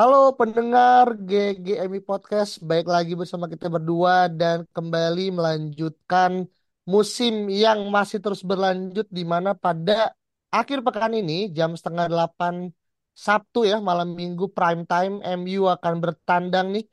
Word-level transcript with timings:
Halo 0.00 0.32
pendengar 0.40 1.12
GGMI 1.28 2.00
Podcast, 2.08 2.56
baik 2.64 2.88
lagi 2.88 3.12
bersama 3.12 3.44
kita 3.52 3.68
berdua 3.68 4.32
dan 4.32 4.64
kembali 4.72 5.28
melanjutkan 5.28 6.48
musim 6.88 7.52
yang 7.52 7.84
masih 7.92 8.16
terus 8.24 8.40
berlanjut 8.40 9.04
di 9.12 9.28
mana 9.28 9.52
pada 9.52 10.16
akhir 10.48 10.80
pekan 10.80 11.12
ini 11.12 11.52
jam 11.52 11.76
setengah 11.76 12.08
delapan 12.08 12.72
Sabtu 13.12 13.68
ya 13.68 13.76
malam 13.76 14.16
minggu 14.16 14.48
prime 14.56 14.88
time 14.88 15.20
MU 15.20 15.68
akan 15.68 15.94
bertandang 16.00 16.66
nih 16.80 16.84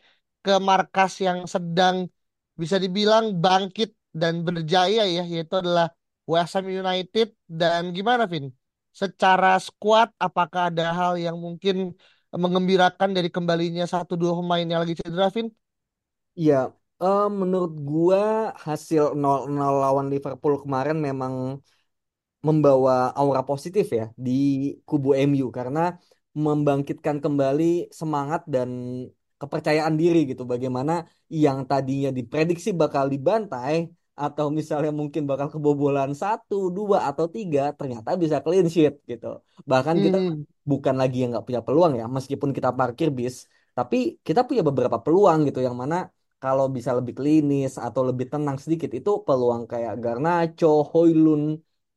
ke 0.43 0.59
markas 0.59 1.23
yang 1.23 1.47
sedang 1.47 2.11
bisa 2.59 2.75
dibilang 2.75 3.39
bangkit 3.39 3.95
dan 4.11 4.43
berjaya 4.43 5.07
ya 5.07 5.23
yaitu 5.23 5.55
adalah 5.63 5.95
West 6.27 6.59
Ham 6.59 6.67
United 6.67 7.31
dan 7.47 7.95
gimana 7.95 8.27
Vin? 8.27 8.51
Secara 8.91 9.55
squad 9.63 10.11
apakah 10.19 10.67
ada 10.67 10.91
hal 10.91 11.15
yang 11.15 11.39
mungkin 11.39 11.95
mengembirakan 12.35 13.09
dari 13.17 13.29
kembalinya 13.31 13.85
satu 13.87 14.13
dua 14.19 14.33
pemain 14.39 14.65
yang 14.67 14.81
lagi 14.83 14.95
cedera, 14.99 15.27
Vin? 15.35 15.47
Iya, 16.39 16.55
eh, 17.03 17.23
menurut 17.39 17.71
gua 17.89 18.19
hasil 18.65 19.03
0-0 19.21 19.73
lawan 19.83 20.07
Liverpool 20.13 20.53
kemarin 20.63 20.97
memang 21.07 21.33
membawa 22.47 22.93
aura 23.19 23.41
positif 23.49 23.85
ya 23.99 24.03
di 24.25 24.31
kubu 24.87 25.09
MU 25.27 25.45
karena 25.57 25.79
membangkitkan 26.45 27.17
kembali 27.23 27.63
semangat 27.99 28.41
dan 28.53 28.69
kepercayaan 29.41 29.95
diri 30.01 30.17
gitu. 30.29 30.43
Bagaimana 30.51 30.91
yang 31.43 31.57
tadinya 31.69 32.09
diprediksi 32.17 32.69
bakal 32.81 33.05
dibantai 33.13 33.75
atau 34.23 34.45
misalnya 34.59 34.91
mungkin 34.99 35.23
bakal 35.29 35.47
kebobolan 35.53 36.11
satu, 36.21 36.55
dua 36.77 36.97
atau 37.09 37.25
tiga, 37.35 37.61
ternyata 37.79 38.09
bisa 38.23 38.37
clean 38.45 38.67
sheet 38.73 38.93
gitu. 39.11 39.25
Bahkan 39.71 39.95
kita 40.05 40.17
Hmm, 40.17 40.45
bukan 40.71 40.95
lagi 41.01 41.15
yang 41.21 41.29
nggak 41.33 41.45
punya 41.47 41.61
peluang 41.67 41.93
ya, 41.99 42.05
meskipun 42.17 42.49
kita 42.57 42.69
parkir 42.79 43.09
bis, 43.19 43.35
tapi 43.77 43.97
kita 44.27 44.41
punya 44.47 44.61
beberapa 44.69 44.97
peluang 45.05 45.37
gitu 45.47 45.59
yang 45.67 45.75
mana 45.81 45.95
kalau 46.41 46.65
bisa 46.75 46.91
lebih 46.97 47.13
klinis 47.19 47.71
atau 47.85 48.01
lebih 48.09 48.25
tenang 48.33 48.57
sedikit 48.63 48.91
itu 48.97 49.09
peluang 49.25 49.61
kayak 49.71 49.93
Garnacho, 50.03 50.67
Højlund 50.91 51.45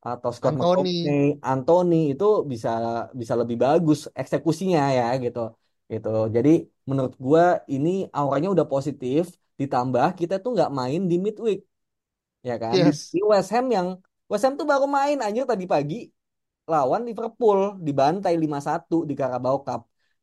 atau 0.06 0.30
Scott 0.36 0.54
Anthony. 0.60 0.60
McTominay, 0.60 1.24
Anthony 1.50 1.94
itu 2.12 2.24
bisa 2.52 2.68
bisa 3.20 3.34
lebih 3.40 3.56
bagus 3.64 3.98
eksekusinya 4.20 4.80
ya 4.98 5.04
gitu. 5.24 5.40
Gitu. 5.92 6.08
Jadi 6.36 6.50
menurut 6.88 7.14
gua 7.24 7.42
ini 7.74 7.88
auranya 8.18 8.48
udah 8.54 8.66
positif 8.72 9.22
ditambah 9.60 10.06
kita 10.20 10.34
tuh 10.42 10.50
nggak 10.56 10.70
main 10.78 11.00
di 11.10 11.14
midweek 11.24 11.58
ya 12.48 12.54
kan 12.62 12.72
di, 12.84 12.90
Yes. 12.90 13.00
di 13.14 13.20
West 13.30 13.50
Ham 13.54 13.66
yang 13.76 13.88
West 14.30 14.44
Ham 14.46 14.54
tuh 14.60 14.66
baru 14.72 14.86
main 14.96 15.16
anjir 15.26 15.44
tadi 15.50 15.64
pagi 15.72 15.96
lawan 16.72 17.02
Liverpool 17.08 17.60
dibantai 17.86 18.34
5-1 18.42 18.96
di 19.08 19.14
Carabao 19.20 19.56
Cup 19.66 19.80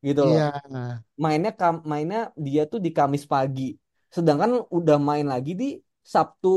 gitu 0.07 0.21
loh. 0.29 0.37
Iya. 0.37 1.03
Mainnya 1.23 1.51
kam- 1.59 1.83
mainnya 1.91 2.19
dia 2.45 2.61
tuh 2.71 2.79
di 2.85 2.89
Kamis 2.97 3.23
pagi. 3.33 3.63
Sedangkan 4.15 4.51
udah 4.77 4.97
main 5.09 5.25
lagi 5.33 5.51
di 5.61 5.65
Sabtu 6.13 6.47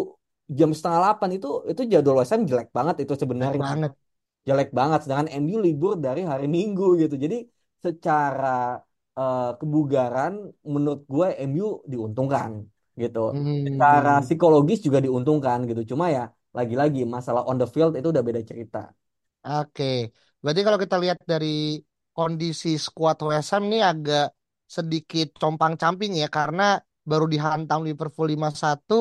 jam 0.58 0.70
setengah 0.76 0.98
delapan 1.02 1.30
itu 1.36 1.48
itu 1.72 1.82
jadwal 1.92 2.16
West 2.20 2.32
Ham 2.34 2.42
jelek 2.50 2.68
banget 2.78 2.96
itu 3.04 3.12
Baik 3.12 3.22
sebenarnya 3.22 3.60
banget. 3.62 3.92
jelek 4.48 4.68
banget. 4.78 4.98
Sedangkan 5.04 5.28
MU 5.42 5.56
libur 5.66 5.92
dari 6.06 6.20
hari 6.30 6.46
Minggu 6.56 6.84
gitu. 7.02 7.14
Jadi 7.24 7.36
secara 7.84 8.48
eh, 9.18 9.50
kebugaran 9.60 10.32
menurut 10.74 11.00
gue 11.12 11.26
MU 11.48 11.66
diuntungkan 11.92 12.50
gitu. 13.04 13.18
Secara 13.66 14.10
Hmm. 14.10 14.24
psikologis 14.24 14.78
juga 14.86 14.98
diuntungkan 15.04 15.58
gitu. 15.68 15.80
Cuma 15.90 16.04
ya 16.16 16.22
lagi-lagi 16.58 17.00
masalah 17.14 17.42
on 17.50 17.56
the 17.60 17.66
field 17.74 17.92
itu 17.98 18.08
udah 18.14 18.24
beda 18.28 18.42
cerita. 18.50 18.78
Oke. 19.46 19.84
Berarti 20.42 20.60
kalau 20.66 20.78
kita 20.84 20.96
lihat 21.02 21.18
dari 21.32 21.46
kondisi 22.16 22.68
skuad 22.84 23.16
West 23.28 23.48
Ham 23.52 23.62
nih 23.72 23.80
agak 23.90 24.24
sedikit 24.76 25.26
compang-camping 25.42 26.10
ya 26.22 26.26
karena 26.36 26.62
baru 27.10 27.24
dihantam 27.32 27.78
Liverpool 27.88 28.26
5-1 28.32 28.94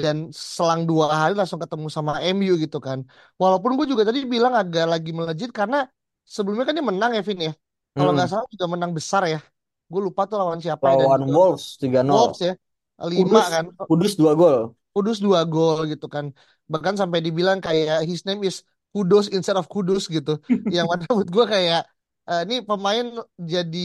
dan 0.00 0.16
selang 0.54 0.80
dua 0.90 1.06
hari 1.20 1.32
langsung 1.38 1.60
ketemu 1.64 1.86
sama 1.96 2.12
MU 2.34 2.52
gitu 2.64 2.76
kan. 2.86 2.98
Walaupun 3.40 3.70
gue 3.78 3.86
juga 3.92 4.02
tadi 4.08 4.18
bilang 4.34 4.52
agak 4.60 4.84
lagi 4.92 5.10
melejit 5.18 5.50
karena 5.58 5.76
sebelumnya 6.34 6.64
kan 6.68 6.74
dia 6.78 6.86
menang 6.90 7.10
ya 7.16 7.20
Vin 7.28 7.38
ya. 7.48 7.52
Kalau 7.96 8.10
nggak 8.14 8.26
Mm-mm. 8.26 8.30
salah 8.30 8.46
juga 8.54 8.66
menang 8.74 8.92
besar 8.98 9.22
ya. 9.32 9.38
Gue 9.90 10.00
lupa 10.06 10.20
tuh 10.30 10.36
lawan 10.40 10.58
siapa 10.64 10.84
ya 10.90 10.96
dan 11.02 11.10
Lawan 11.10 11.20
juga 11.20 11.32
Wolves 11.34 11.66
3-0. 11.80 12.12
Wolves 12.12 12.40
ya. 12.46 12.52
5 12.98 13.40
Kudus, 13.40 13.46
kan. 13.52 13.64
Kudus 13.88 14.12
2 14.20 14.32
gol. 14.40 14.56
Kudus 14.94 15.18
dua 15.24 15.40
gol 15.52 15.78
gitu 15.90 16.06
kan. 16.14 16.30
Bahkan 16.72 16.94
sampai 17.00 17.18
dibilang 17.26 17.58
kayak 17.66 18.06
his 18.10 18.22
name 18.28 18.42
is 18.46 18.62
Kudus 18.94 19.26
instead 19.34 19.58
of 19.58 19.66
Kudus 19.66 20.06
gitu. 20.06 20.38
Yang 20.74 20.86
mana 20.90 21.02
menurut 21.10 21.30
gue 21.34 21.44
kayak 21.54 21.80
eh, 22.30 22.40
ini 22.46 22.54
pemain 22.68 23.06
jadi 23.52 23.78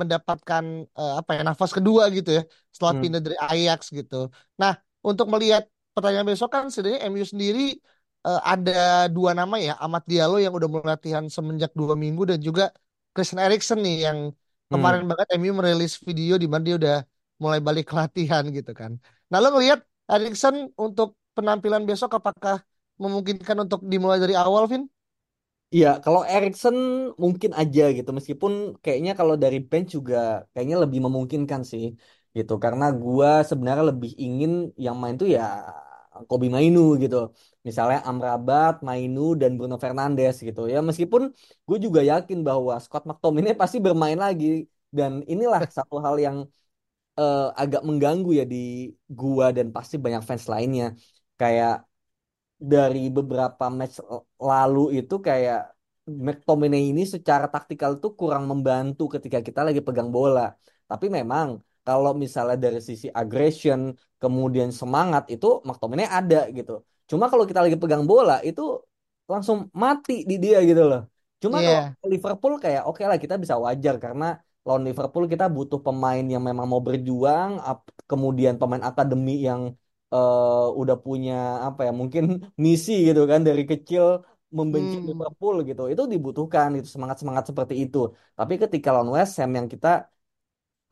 mendapatkan 0.00 0.64
eh, 0.98 1.12
apa 1.20 1.30
ya 1.36 1.40
nafas 1.48 1.70
kedua 1.76 2.08
gitu 2.16 2.30
ya 2.40 2.42
setelah 2.72 2.94
Hmm. 2.94 3.00
pindah 3.00 3.20
dari 3.24 3.36
Ajax 3.36 3.80
gitu. 3.98 4.32
Nah, 4.60 4.72
untuk 5.04 5.26
melihat 5.28 5.62
pertandingan 5.92 6.28
besok 6.32 6.48
kan 6.54 6.64
sebenarnya 6.72 7.00
MU 7.10 7.24
sendiri 7.28 7.60
eh, 8.26 8.40
ada 8.52 8.72
dua 9.12 9.30
nama 9.36 9.56
ya, 9.60 9.72
Ahmad 9.82 10.02
Diallo 10.10 10.36
yang 10.40 10.52
udah 10.56 10.68
mulai 10.72 10.96
latihan 10.96 11.24
semenjak 11.28 11.70
dua 11.76 11.92
minggu 11.98 12.22
dan 12.30 12.38
juga 12.40 12.72
Christian 13.12 13.40
Eriksen 13.44 13.78
nih 13.84 13.96
yang 14.08 14.18
kemarin 14.72 15.04
Hmm. 15.04 15.10
banget 15.10 15.26
MU 15.36 15.52
merilis 15.58 15.92
video 16.08 16.34
di 16.40 16.46
mana 16.48 16.62
dia 16.64 16.76
udah 16.80 16.96
mulai 17.42 17.60
balik 17.66 17.86
latihan 17.98 18.44
gitu 18.56 18.72
kan. 18.80 18.92
Nah, 19.30 19.38
lo 19.42 19.48
ngelihat 19.54 19.80
Eriksen 20.12 20.56
untuk 20.84 21.08
penampilan 21.36 21.82
besok 21.90 22.10
apakah 22.18 22.56
memungkinkan 23.02 23.56
untuk 23.64 23.80
dimulai 23.92 24.18
dari 24.24 24.34
awal, 24.34 24.64
Vin? 24.70 24.82
Iya, 25.74 25.88
kalau 26.04 26.20
Erikson 26.32 26.76
mungkin 27.22 27.50
aja 27.60 27.82
gitu. 27.96 28.10
Meskipun 28.16 28.52
kayaknya 28.82 29.10
kalau 29.20 29.34
dari 29.42 29.56
bench 29.70 29.88
juga 29.96 30.16
kayaknya 30.52 30.76
lebih 30.84 31.00
memungkinkan 31.06 31.60
sih 31.72 31.84
gitu. 32.36 32.52
Karena 32.64 32.84
gua 33.02 33.28
sebenarnya 33.48 33.84
lebih 33.92 34.10
ingin 34.24 34.50
yang 34.84 34.96
main 35.02 35.14
tuh 35.20 35.28
ya 35.36 35.42
Kobi 36.28 36.46
Mainu 36.54 36.80
gitu. 37.02 37.16
Misalnya 37.68 37.98
Amrabat, 38.08 38.72
Mainu, 38.88 39.20
dan 39.40 39.50
Bruno 39.58 39.76
Fernandes 39.84 40.34
gitu. 40.48 40.60
Ya 40.72 40.78
meskipun 40.88 41.22
gue 41.68 41.78
juga 41.86 42.00
yakin 42.10 42.38
bahwa 42.48 42.72
Scott 42.84 43.04
McTominay 43.08 43.54
pasti 43.60 43.76
bermain 43.86 44.18
lagi. 44.24 44.46
Dan 44.98 45.12
inilah 45.32 45.60
satu 45.78 45.96
hal 46.04 46.16
yang 46.26 46.36
eh, 47.18 47.38
agak 47.62 47.80
mengganggu 47.88 48.30
ya 48.40 48.44
di 48.52 48.56
gua 49.18 49.46
dan 49.56 49.66
pasti 49.76 49.94
banyak 50.04 50.22
fans 50.28 50.44
lainnya. 50.52 50.84
Kayak 51.40 51.72
dari 52.72 53.00
beberapa 53.16 53.64
match 53.78 53.94
lalu 54.50 54.80
itu 54.98 55.14
kayak 55.28 55.58
McTominay 56.26 56.82
ini 56.90 57.02
secara 57.14 57.46
taktikal 57.54 57.92
tuh 58.02 58.10
kurang 58.20 58.44
membantu 58.50 59.02
ketika 59.14 59.38
kita 59.46 59.60
lagi 59.66 59.80
pegang 59.86 60.08
bola. 60.16 60.40
Tapi 60.90 61.06
memang 61.18 61.48
kalau 61.86 62.10
misalnya 62.24 62.56
dari 62.64 62.80
sisi 62.88 63.06
aggression, 63.20 63.80
kemudian 64.22 64.70
semangat 64.80 65.22
itu 65.34 65.46
McTominay 65.68 66.06
ada 66.18 66.38
gitu. 66.56 66.72
Cuma 67.10 67.24
kalau 67.32 67.44
kita 67.50 67.60
lagi 67.64 67.76
pegang 67.82 68.04
bola 68.10 68.34
itu 68.48 68.62
langsung 69.32 69.58
mati 69.82 70.12
di 70.30 70.34
dia 70.44 70.58
gitu 70.68 70.82
loh. 70.90 71.00
Cuma 71.42 71.56
kalau 71.64 71.80
Iya. 71.80 71.94
Liverpool 72.12 72.54
kayak 72.64 72.82
oke 72.88 73.02
lah 73.10 73.18
kita 73.24 73.34
bisa 73.42 73.54
wajar 73.66 73.94
karena 74.04 74.24
lawan 74.66 74.82
Liverpool 74.88 75.24
kita 75.32 75.44
butuh 75.56 75.80
pemain 75.86 76.24
yang 76.32 76.42
memang 76.48 76.66
mau 76.72 76.82
berjuang, 76.88 77.50
kemudian 78.10 78.54
pemain 78.60 78.84
akademi 78.88 79.32
yang 79.48 79.62
eh, 80.14 80.64
udah 80.80 80.96
punya 81.04 81.32
apa 81.66 81.80
ya 81.86 81.92
mungkin 82.00 82.24
misi 82.66 82.92
gitu 83.08 83.20
kan 83.32 83.40
dari 83.48 83.62
kecil 83.70 84.04
membenci 84.58 84.94
Hmm. 84.94 85.08
Liverpool 85.08 85.54
gitu. 85.68 85.80
Itu 85.92 86.02
dibutuhkan 86.12 86.68
itu 86.76 86.88
semangat 86.94 87.16
semangat 87.22 87.44
seperti 87.50 87.74
itu. 87.84 87.98
Tapi 88.38 88.54
ketika 88.62 88.88
lawan 88.94 89.10
West 89.16 89.32
Ham 89.40 89.50
yang 89.58 89.68
kita 89.74 89.88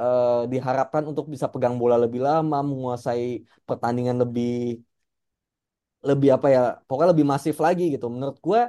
eh, 0.00 0.26
diharapkan 0.52 1.02
untuk 1.10 1.24
bisa 1.32 1.46
pegang 1.52 1.74
bola 1.80 1.96
lebih 2.04 2.20
lama 2.28 2.56
menguasai 2.70 3.24
pertandingan 3.68 4.16
lebih 4.22 4.46
lebih 6.08 6.28
apa 6.36 6.46
ya 6.54 6.60
pokoknya 6.86 7.10
lebih 7.14 7.26
masif 7.32 7.54
lagi 7.66 7.82
gitu. 7.94 8.06
Menurut 8.14 8.36
gua 8.46 8.60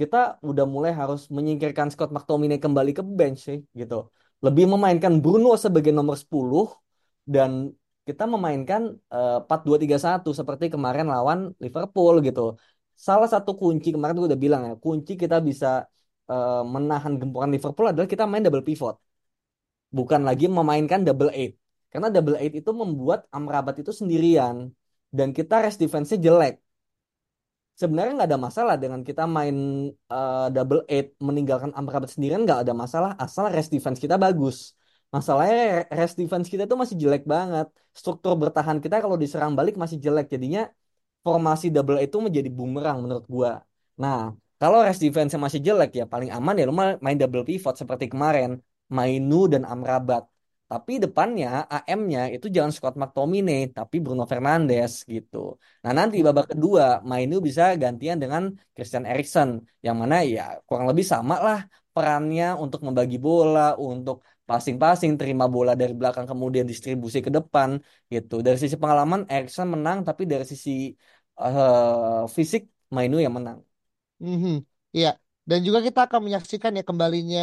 kita 0.00 0.16
udah 0.48 0.64
mulai 0.74 0.92
harus 1.00 1.20
menyingkirkan 1.36 1.86
Scott 1.92 2.10
McTominay 2.14 2.58
kembali 2.64 2.90
ke 2.98 3.02
bench 3.18 3.38
sih 3.46 3.58
gitu 3.80 3.94
lebih 4.44 4.64
memainkan 4.72 5.12
Bruno 5.24 5.50
sebagai 5.64 5.92
nomor 5.98 6.16
10 6.22 6.68
dan 7.34 7.50
kita 8.08 8.24
memainkan 8.34 8.82
eh, 9.14 9.38
4-2-3-1 9.48 10.30
seperti 10.40 10.64
kemarin 10.74 11.06
lawan 11.14 11.38
Liverpool 11.64 12.14
gitu. 12.26 12.40
Salah 13.06 13.28
satu 13.34 13.50
kunci 13.60 13.88
kemarin 13.94 14.14
gue 14.20 14.28
udah 14.30 14.42
bilang 14.46 14.62
ya, 14.68 14.74
kunci 14.84 15.12
kita 15.22 15.36
bisa 15.48 15.66
eh, 16.30 16.62
menahan 16.74 17.12
gempuran 17.20 17.50
Liverpool 17.54 17.86
adalah 17.90 18.08
kita 18.14 18.24
main 18.30 18.42
double 18.46 18.64
pivot, 18.68 18.94
bukan 19.98 20.20
lagi 20.28 20.46
memainkan 20.58 21.00
double 21.08 21.32
eight. 21.32 21.52
Karena 21.90 22.08
double 22.12 22.36
eight 22.42 22.54
itu 22.60 22.70
membuat 22.74 23.20
Amrabat 23.36 23.74
itu 23.82 23.92
sendirian 24.00 24.56
dan 25.14 25.28
kita 25.30 25.62
rest 25.64 25.78
defense-nya 25.78 26.18
jelek 26.26 26.54
sebenarnya 27.80 28.12
nggak 28.16 28.30
ada 28.30 28.40
masalah 28.48 28.74
dengan 28.82 29.00
kita 29.08 29.22
main 29.36 29.56
eh, 30.12 30.46
double 30.54 30.80
eight 30.92 31.06
meninggalkan 31.28 31.70
Amrabat 31.78 32.10
sendirian 32.14 32.40
nggak 32.46 32.60
ada 32.64 32.74
masalah 32.82 33.10
asal 33.24 33.44
rest 33.54 33.70
defense 33.74 33.98
kita 34.04 34.16
bagus. 34.24 34.56
Masalahnya 35.14 35.86
rest 35.98 36.14
defense 36.20 36.46
kita 36.52 36.64
tuh 36.70 36.78
masih 36.82 36.96
jelek 37.02 37.22
banget. 37.34 37.66
Struktur 37.98 38.32
bertahan 38.42 38.78
kita 38.84 38.96
kalau 39.04 39.16
diserang 39.22 39.52
balik 39.58 39.74
masih 39.82 39.98
jelek. 40.04 40.26
Jadinya 40.34 40.60
formasi 41.26 41.66
double 41.74 41.96
eight 42.02 42.10
itu 42.10 42.18
menjadi 42.26 42.48
bumerang 42.58 42.96
menurut 43.04 43.24
gua. 43.34 43.50
Nah, 44.02 44.18
kalau 44.60 44.78
rest 44.86 45.00
defense 45.04 45.32
masih 45.46 45.60
jelek 45.66 45.90
ya 45.98 46.04
paling 46.12 46.30
aman 46.36 46.54
ya 46.58 46.64
lu 46.68 46.74
main 47.04 47.16
double 47.20 47.44
pivot 47.48 47.74
seperti 47.80 48.04
kemarin. 48.12 48.50
Mainu 48.96 49.36
dan 49.52 49.62
Amrabat. 49.72 50.22
Tapi 50.70 50.92
depannya 51.04 51.46
AM-nya 51.74 52.20
itu 52.34 52.46
jangan 52.56 52.72
Scott 52.76 52.94
McTominay 53.00 53.60
tapi 53.76 53.96
Bruno 54.04 54.24
Fernandes 54.32 54.92
gitu. 55.14 55.36
Nah 55.84 55.92
nanti 55.98 56.16
babak 56.26 56.46
kedua 56.52 56.84
Mainu 57.10 57.36
bisa 57.46 57.62
gantian 57.82 58.16
dengan 58.22 58.42
Christian 58.74 59.04
Eriksen 59.10 59.48
yang 59.84 59.96
mana 60.00 60.16
ya 60.34 60.42
kurang 60.66 60.86
lebih 60.90 61.04
sama 61.12 61.34
lah 61.46 61.58
perannya 61.94 62.44
untuk 62.64 62.80
membagi 62.86 63.16
bola, 63.26 63.60
untuk 63.78 64.16
passing-passing, 64.48 65.12
terima 65.20 65.44
bola 65.54 65.72
dari 65.80 65.94
belakang 66.00 66.26
kemudian 66.30 66.66
distribusi 66.72 67.18
ke 67.26 67.30
depan 67.38 67.70
gitu. 68.12 68.34
Dari 68.44 68.56
sisi 68.62 68.76
pengalaman 68.82 69.20
Eriksen 69.32 69.66
menang 69.74 69.98
tapi 70.08 70.22
dari 70.32 70.44
sisi 70.52 70.70
eh, 71.40 72.22
fisik 72.36 72.62
Mainu 72.94 73.16
yang 73.24 73.34
menang. 73.38 73.58
Mhm. 74.24 74.52
Iya. 74.96 75.08
Dan 75.48 75.58
juga 75.66 75.78
kita 75.86 76.00
akan 76.08 76.20
menyaksikan 76.26 76.72
ya 76.78 76.82
kembalinya 76.88 77.40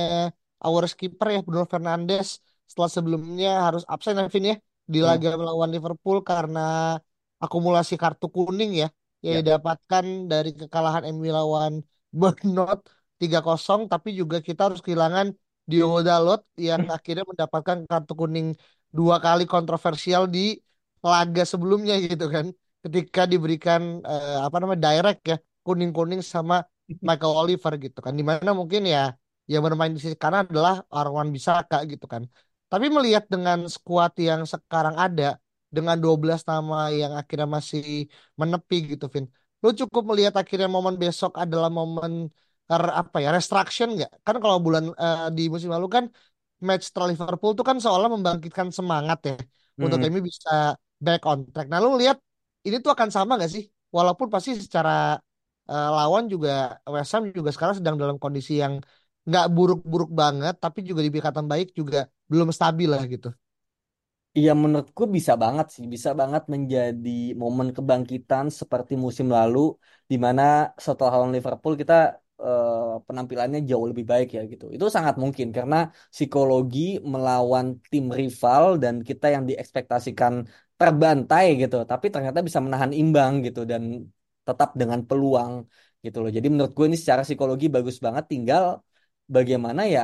our 0.66 0.84
skipper 0.92 1.28
ya 1.36 1.40
Bruno 1.46 1.66
Fernandes 1.74 2.28
setelah 2.72 2.92
sebelumnya 2.98 3.50
harus 3.68 3.84
absen 3.94 4.16
ya 4.22 4.26
Vin 4.34 4.46
ya 4.52 4.56
di 4.94 4.98
Hmm. 5.00 5.08
laga 5.08 5.30
melawan 5.40 5.70
Liverpool 5.76 6.18
karena 6.32 6.60
akumulasi 7.44 7.94
kartu 8.04 8.26
kuning 8.36 8.72
ya 8.82 8.88
yang 9.26 9.34
Ya. 9.34 9.42
didapatkan 9.42 10.06
dari 10.32 10.50
kekalahan 10.60 11.04
MU 11.14 11.30
lawan 11.38 11.74
Bournemouth 12.20 12.82
3-0 13.22 13.80
tapi 13.92 14.10
juga 14.20 14.38
kita 14.48 14.62
harus 14.68 14.80
kehilangan 14.86 15.28
Diogo 15.70 16.00
Dalot 16.08 16.42
yang 16.68 16.82
akhirnya 16.96 17.24
mendapatkan 17.32 17.78
kartu 17.92 18.14
kuning 18.22 18.48
dua 18.98 19.16
kali 19.26 19.44
kontroversial 19.54 20.24
di 20.36 20.40
laga 21.06 21.44
sebelumnya 21.52 21.94
gitu 22.06 22.26
kan. 22.36 22.46
Ketika 22.84 23.22
diberikan 23.32 23.82
eh, 24.10 24.38
apa 24.46 24.56
namanya 24.62 24.82
direct 24.90 25.22
ya 25.32 25.36
kuning-kuning 25.66 26.22
sama 26.34 26.56
Michael 27.08 27.34
Oliver 27.42 27.74
gitu 27.86 28.00
kan. 28.06 28.14
Di 28.20 28.24
mana 28.30 28.52
mungkin 28.60 28.82
ya 28.94 29.14
yang 29.52 29.62
bermain 29.66 29.92
di 29.96 30.00
sisi 30.04 30.18
kanan 30.24 30.50
adalah 30.50 30.82
Arwan 30.98 31.28
Bisaka 31.36 31.78
gitu 31.92 32.06
kan 32.14 32.24
tapi 32.72 32.86
melihat 32.96 33.24
dengan 33.34 33.60
skuad 33.76 34.12
yang 34.28 34.42
sekarang 34.54 34.96
ada 35.06 35.24
dengan 35.76 35.96
12 36.04 36.42
nama 36.52 36.76
yang 37.02 37.14
akhirnya 37.20 37.48
masih 37.58 37.84
menepi 38.40 38.76
gitu 38.92 39.06
Vin 39.14 39.26
lu 39.64 39.70
cukup 39.82 40.04
melihat 40.10 40.34
akhirnya 40.42 40.70
momen 40.76 40.96
besok 41.04 41.32
adalah 41.44 41.70
momen 41.80 42.12
er, 42.72 42.84
apa 43.02 43.18
ya 43.24 43.30
restruction 43.38 43.88
nggak? 43.96 44.12
Kan 44.26 44.36
kalau 44.44 44.58
bulan 44.66 44.84
eh, 45.04 45.18
di 45.38 45.42
musim 45.54 45.70
lalu 45.76 45.88
kan 45.96 46.04
match 46.68 46.84
setelah 46.88 47.08
Liverpool 47.14 47.52
tuh 47.58 47.66
kan 47.70 47.78
seolah 47.84 48.10
membangkitkan 48.16 48.68
semangat 48.78 49.20
ya 49.30 49.34
untuk 49.84 50.00
Hmm. 50.02 50.04
MU 50.10 50.22
bisa 50.30 50.50
back 51.06 51.22
on 51.30 51.40
track. 51.54 51.68
Nah 51.72 51.80
lu 51.84 51.90
lihat 52.02 52.18
ini 52.68 52.76
tuh 52.84 52.92
akan 52.96 53.10
sama 53.16 53.32
gak 53.42 53.52
sih? 53.56 53.64
Walaupun 53.96 54.28
pasti 54.34 54.50
secara 54.66 54.92
eh, 55.72 55.88
lawan 55.98 56.24
juga 56.34 56.50
West 56.94 57.12
Ham 57.14 57.24
juga 57.38 57.50
sekarang 57.56 57.76
sedang 57.80 57.96
dalam 58.02 58.18
kondisi 58.24 58.52
yang 58.64 58.74
nggak 59.28 59.46
buruk-buruk 59.56 60.10
banget 60.22 60.54
tapi 60.64 60.80
juga 60.90 61.00
di 61.06 61.10
ikatan 61.14 61.46
baik 61.52 61.68
juga 61.80 61.98
belum 62.32 62.50
stabil 62.58 62.88
lah 62.94 63.04
gitu. 63.14 63.28
Iya 64.38 64.52
menurutku 64.62 65.04
bisa 65.16 65.34
banget 65.44 65.66
sih, 65.76 65.86
bisa 65.94 66.10
banget 66.20 66.44
menjadi 66.54 67.10
momen 67.42 67.68
kebangkitan 67.78 68.46
seperti 68.60 68.94
musim 69.06 69.28
lalu, 69.38 69.60
di 70.12 70.16
mana 70.26 70.42
setelah 70.86 71.12
lawan 71.16 71.32
Liverpool 71.36 71.74
kita 71.82 71.94
eh, 72.44 73.04
penampilannya 73.08 73.60
jauh 73.70 73.86
lebih 73.92 74.06
baik 74.12 74.28
ya 74.38 74.42
gitu. 74.52 74.64
Itu 74.76 74.86
sangat 74.96 75.16
mungkin 75.24 75.48
karena 75.58 75.76
psikologi 76.16 76.80
melawan 77.14 77.66
tim 77.92 78.06
rival 78.20 78.64
dan 78.84 78.96
kita 79.10 79.26
yang 79.36 79.44
diekspektasikan 79.50 80.34
terbantai 80.80 81.44
gitu, 81.62 81.76
tapi 81.92 82.06
ternyata 82.14 82.40
bisa 82.48 82.60
menahan 82.66 82.92
imbang 83.02 83.32
gitu 83.46 83.60
dan 83.72 83.82
tetap 84.48 84.70
dengan 84.80 85.00
peluang 85.10 85.54
gitu 86.06 86.18
loh. 86.24 86.30
Jadi 86.38 86.48
menurut 86.52 86.72
gue 86.78 86.86
ini 86.90 86.98
secara 87.02 87.22
psikologi 87.28 87.66
bagus 87.76 87.98
banget, 88.06 88.24
tinggal 88.32 88.64
bagaimana 89.36 89.82
ya 89.96 90.02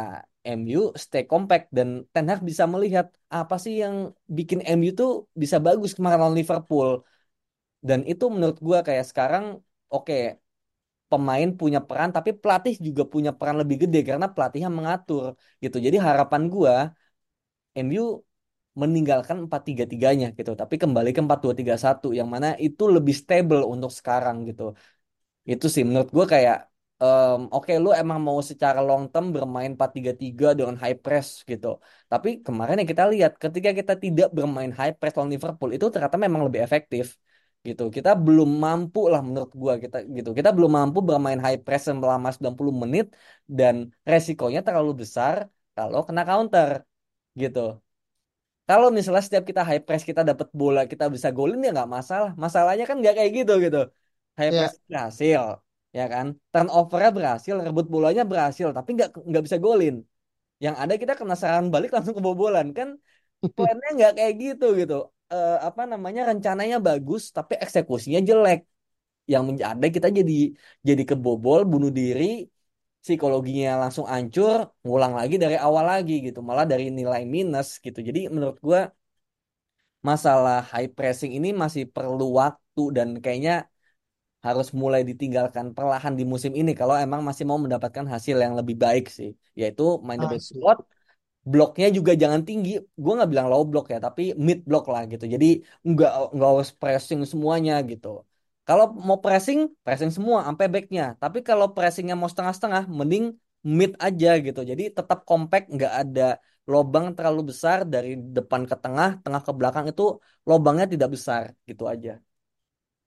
MU 0.55 0.79
stay 1.03 1.23
compact. 1.31 1.65
Dan 1.77 1.89
Ten 2.13 2.25
Hag 2.31 2.41
bisa 2.49 2.63
melihat 2.73 3.05
apa 3.37 3.55
sih 3.63 3.73
yang 3.83 3.95
bikin 4.37 4.59
MU 4.77 4.89
tuh 4.99 5.09
bisa 5.41 5.57
bagus 5.67 5.91
kemarin 5.97 6.19
lawan 6.21 6.35
Liverpool. 6.39 6.89
Dan 7.87 7.99
itu 8.11 8.23
menurut 8.33 8.57
gua 8.67 8.79
kayak 8.87 9.05
sekarang 9.11 9.45
oke 9.93 10.13
pemain 11.11 11.49
punya 11.59 11.79
peran 11.87 12.09
tapi 12.15 12.29
pelatih 12.41 12.75
juga 12.87 13.03
punya 13.13 13.31
peran 13.37 13.57
lebih 13.61 13.77
gede 13.83 13.97
karena 14.09 14.27
pelatih 14.33 14.61
yang 14.65 14.75
mengatur 14.79 15.25
gitu. 15.63 15.77
Jadi 15.85 15.97
harapan 16.07 16.41
gua 16.53 16.73
MU 17.81 18.01
meninggalkan 18.81 19.37
empat 19.45 19.61
tiga 19.69 19.83
tiganya 19.91 20.27
gitu. 20.37 20.51
Tapi 20.61 20.75
kembali 20.83 21.09
ke 21.15 21.19
empat 21.25 21.39
dua 21.43 21.53
tiga 21.59 21.75
satu 21.85 22.07
yang 22.19 22.29
mana 22.33 22.47
itu 22.65 22.83
lebih 22.95 23.15
stable 23.21 23.61
untuk 23.73 23.91
sekarang 23.99 24.37
gitu. 24.49 24.63
Itu 25.51 25.65
sih 25.73 25.83
menurut 25.87 26.09
gue 26.17 26.25
kayak 26.33 26.55
em, 27.03 27.39
oke 27.55 27.71
lu 27.83 27.89
emang 28.01 28.19
mau 28.27 28.39
secara 28.51 28.79
long 28.87 29.03
term 29.11 29.25
bermain 29.35 29.69
empat 29.75 29.89
tiga 29.97 30.11
tiga 30.21 30.47
dengan 30.57 30.75
high 30.83 30.97
press 31.03 31.27
gitu. 31.51 31.67
Tapi 32.11 32.29
kemarin 32.45 32.75
yang 32.79 32.89
kita 32.93 33.03
lihat 33.13 33.31
ketika 33.43 33.69
kita 33.79 33.93
tidak 34.03 34.27
bermain 34.37 34.71
high 34.79 34.93
press 34.97 35.13
lawan 35.17 35.31
Liverpool 35.35 35.69
itu 35.75 35.85
ternyata 35.93 36.17
memang 36.25 36.41
lebih 36.47 36.61
efektif 36.67 37.05
gitu. 37.67 37.83
Kita 37.95 38.09
belum 38.25 38.49
mampu 38.63 38.99
lah 39.11 39.21
menurut 39.27 39.51
gua 39.61 39.73
kita 39.83 39.97
gitu. 40.17 40.29
Kita 40.37 40.49
belum 40.55 40.71
mampu 40.79 40.99
bermain 41.09 41.39
high 41.45 41.59
press 41.65 41.81
selama 41.89 42.29
90 42.35 42.73
menit 42.83 43.05
dan 43.57 43.75
resikonya 44.11 44.59
terlalu 44.67 44.91
besar 45.01 45.35
kalau 45.75 45.99
kena 46.07 46.21
counter 46.29 46.69
gitu. 47.41 47.59
Kalau 48.67 48.87
misalnya 48.97 49.23
setiap 49.25 49.43
kita 49.49 49.61
high 49.67 49.81
press 49.85 50.03
kita 50.09 50.21
dapat 50.29 50.47
bola 50.59 50.81
kita 50.91 51.05
bisa 51.15 51.29
golin 51.37 51.59
ya 51.65 51.69
nggak 51.75 51.89
masalah. 51.97 52.29
Masalahnya 52.43 52.83
kan 52.89 52.95
nggak 53.01 53.13
kayak 53.17 53.31
gitu 53.37 53.51
gitu. 53.65 53.77
High 54.37 54.51
press 54.57 54.73
Ya, 54.73 54.77
berhasil, 54.89 55.41
ya 55.97 56.03
kan? 56.13 56.25
Turnovernya 56.51 57.11
berhasil, 57.17 57.55
rebut 57.65 57.85
bolanya 57.95 58.23
berhasil, 58.31 58.67
tapi 58.77 58.89
nggak 58.97 59.09
nggak 59.29 59.43
bisa 59.45 59.57
golin. 59.65 59.95
Yang 60.65 60.75
ada 60.83 60.93
kita 61.01 61.13
kena 61.19 61.35
serangan 61.39 61.67
balik 61.73 61.89
langsung 61.95 62.15
kebobolan 62.17 62.67
kan? 62.77 62.89
Plannya 63.55 63.89
nggak 63.97 64.11
kayak 64.17 64.33
gitu 64.43 64.65
gitu. 64.81 64.95
Eh, 65.33 65.53
apa 65.67 65.81
namanya 65.91 66.21
rencananya 66.31 66.77
bagus 66.87 67.21
tapi 67.37 67.53
eksekusinya 67.63 68.19
jelek. 68.29 68.59
Yang 69.33 69.43
ada 69.71 69.87
kita 69.95 70.07
jadi 70.19 70.33
jadi 70.89 71.03
kebobol, 71.09 71.59
bunuh 71.71 71.91
diri, 71.99 72.25
psikologinya 73.03 73.69
langsung 73.83 74.05
hancur, 74.13 74.59
ngulang 74.85 75.13
lagi 75.19 75.35
dari 75.43 75.55
awal 75.65 75.85
lagi 75.93 76.13
gitu. 76.27 76.39
Malah 76.49 76.65
dari 76.71 76.85
nilai 76.99 77.23
minus 77.35 77.67
gitu. 77.85 77.99
Jadi 78.07 78.19
menurut 78.35 78.57
gua 78.67 78.81
masalah 80.09 80.57
high 80.71 80.89
pressing 80.95 81.31
ini 81.37 81.49
masih 81.63 81.83
perlu 81.95 82.23
waktu 82.41 82.81
dan 82.97 83.07
kayaknya 83.23 83.53
harus 84.47 84.67
mulai 84.81 85.01
ditinggalkan 85.09 85.65
perlahan 85.77 86.13
di 86.19 86.23
musim 86.33 86.51
ini 86.59 86.71
kalau 86.79 86.95
emang 87.03 87.21
masih 87.27 87.43
mau 87.49 87.59
mendapatkan 87.65 88.05
hasil 88.13 88.35
yang 88.43 88.53
lebih 88.59 88.75
baik 88.85 89.03
sih. 89.17 89.29
Yaitu 89.59 89.83
main 90.07 90.19
double 90.21 90.39
asik. 90.39 90.47
pivot 90.49 90.77
bloknya 91.51 91.87
juga 91.97 92.11
jangan 92.23 92.41
tinggi. 92.47 92.69
Gue 93.03 93.11
nggak 93.17 93.29
bilang 93.31 93.47
low 93.51 93.63
block 93.71 93.85
ya 93.93 93.97
tapi 94.05 94.21
mid 94.47 94.59
block 94.69 94.83
lah 94.93 95.01
gitu. 95.11 95.25
Jadi 95.33 95.45
nggak 95.89 96.09
nggak 96.35 96.49
harus 96.53 96.69
pressing 96.81 97.21
semuanya 97.31 97.73
gitu. 97.91 98.07
Kalau 98.67 98.85
mau 99.07 99.17
pressing 99.23 99.59
pressing 99.85 100.11
semua 100.17 100.37
sampai 100.47 100.65
backnya. 100.73 101.03
Tapi 101.21 101.37
kalau 101.49 101.65
pressingnya 101.75 102.15
mau 102.19 102.29
setengah-setengah 102.31 102.83
mending 102.99 103.23
mid 103.79 103.91
aja 104.05 104.29
gitu. 104.45 104.59
Jadi 104.71 104.83
tetap 104.97 105.19
compact 105.29 105.65
nggak 105.75 105.93
ada 106.01 106.21
lobang 106.71 107.05
terlalu 107.15 107.41
besar 107.51 107.77
dari 107.93 108.09
depan 108.37 108.61
ke 108.69 108.75
tengah 108.83 109.09
tengah 109.23 109.41
ke 109.47 109.51
belakang 109.59 109.85
itu 109.91 110.03
lobangnya 110.49 110.85
tidak 110.93 111.09
besar 111.15 111.43
gitu 111.69 111.83
aja. 111.93 112.11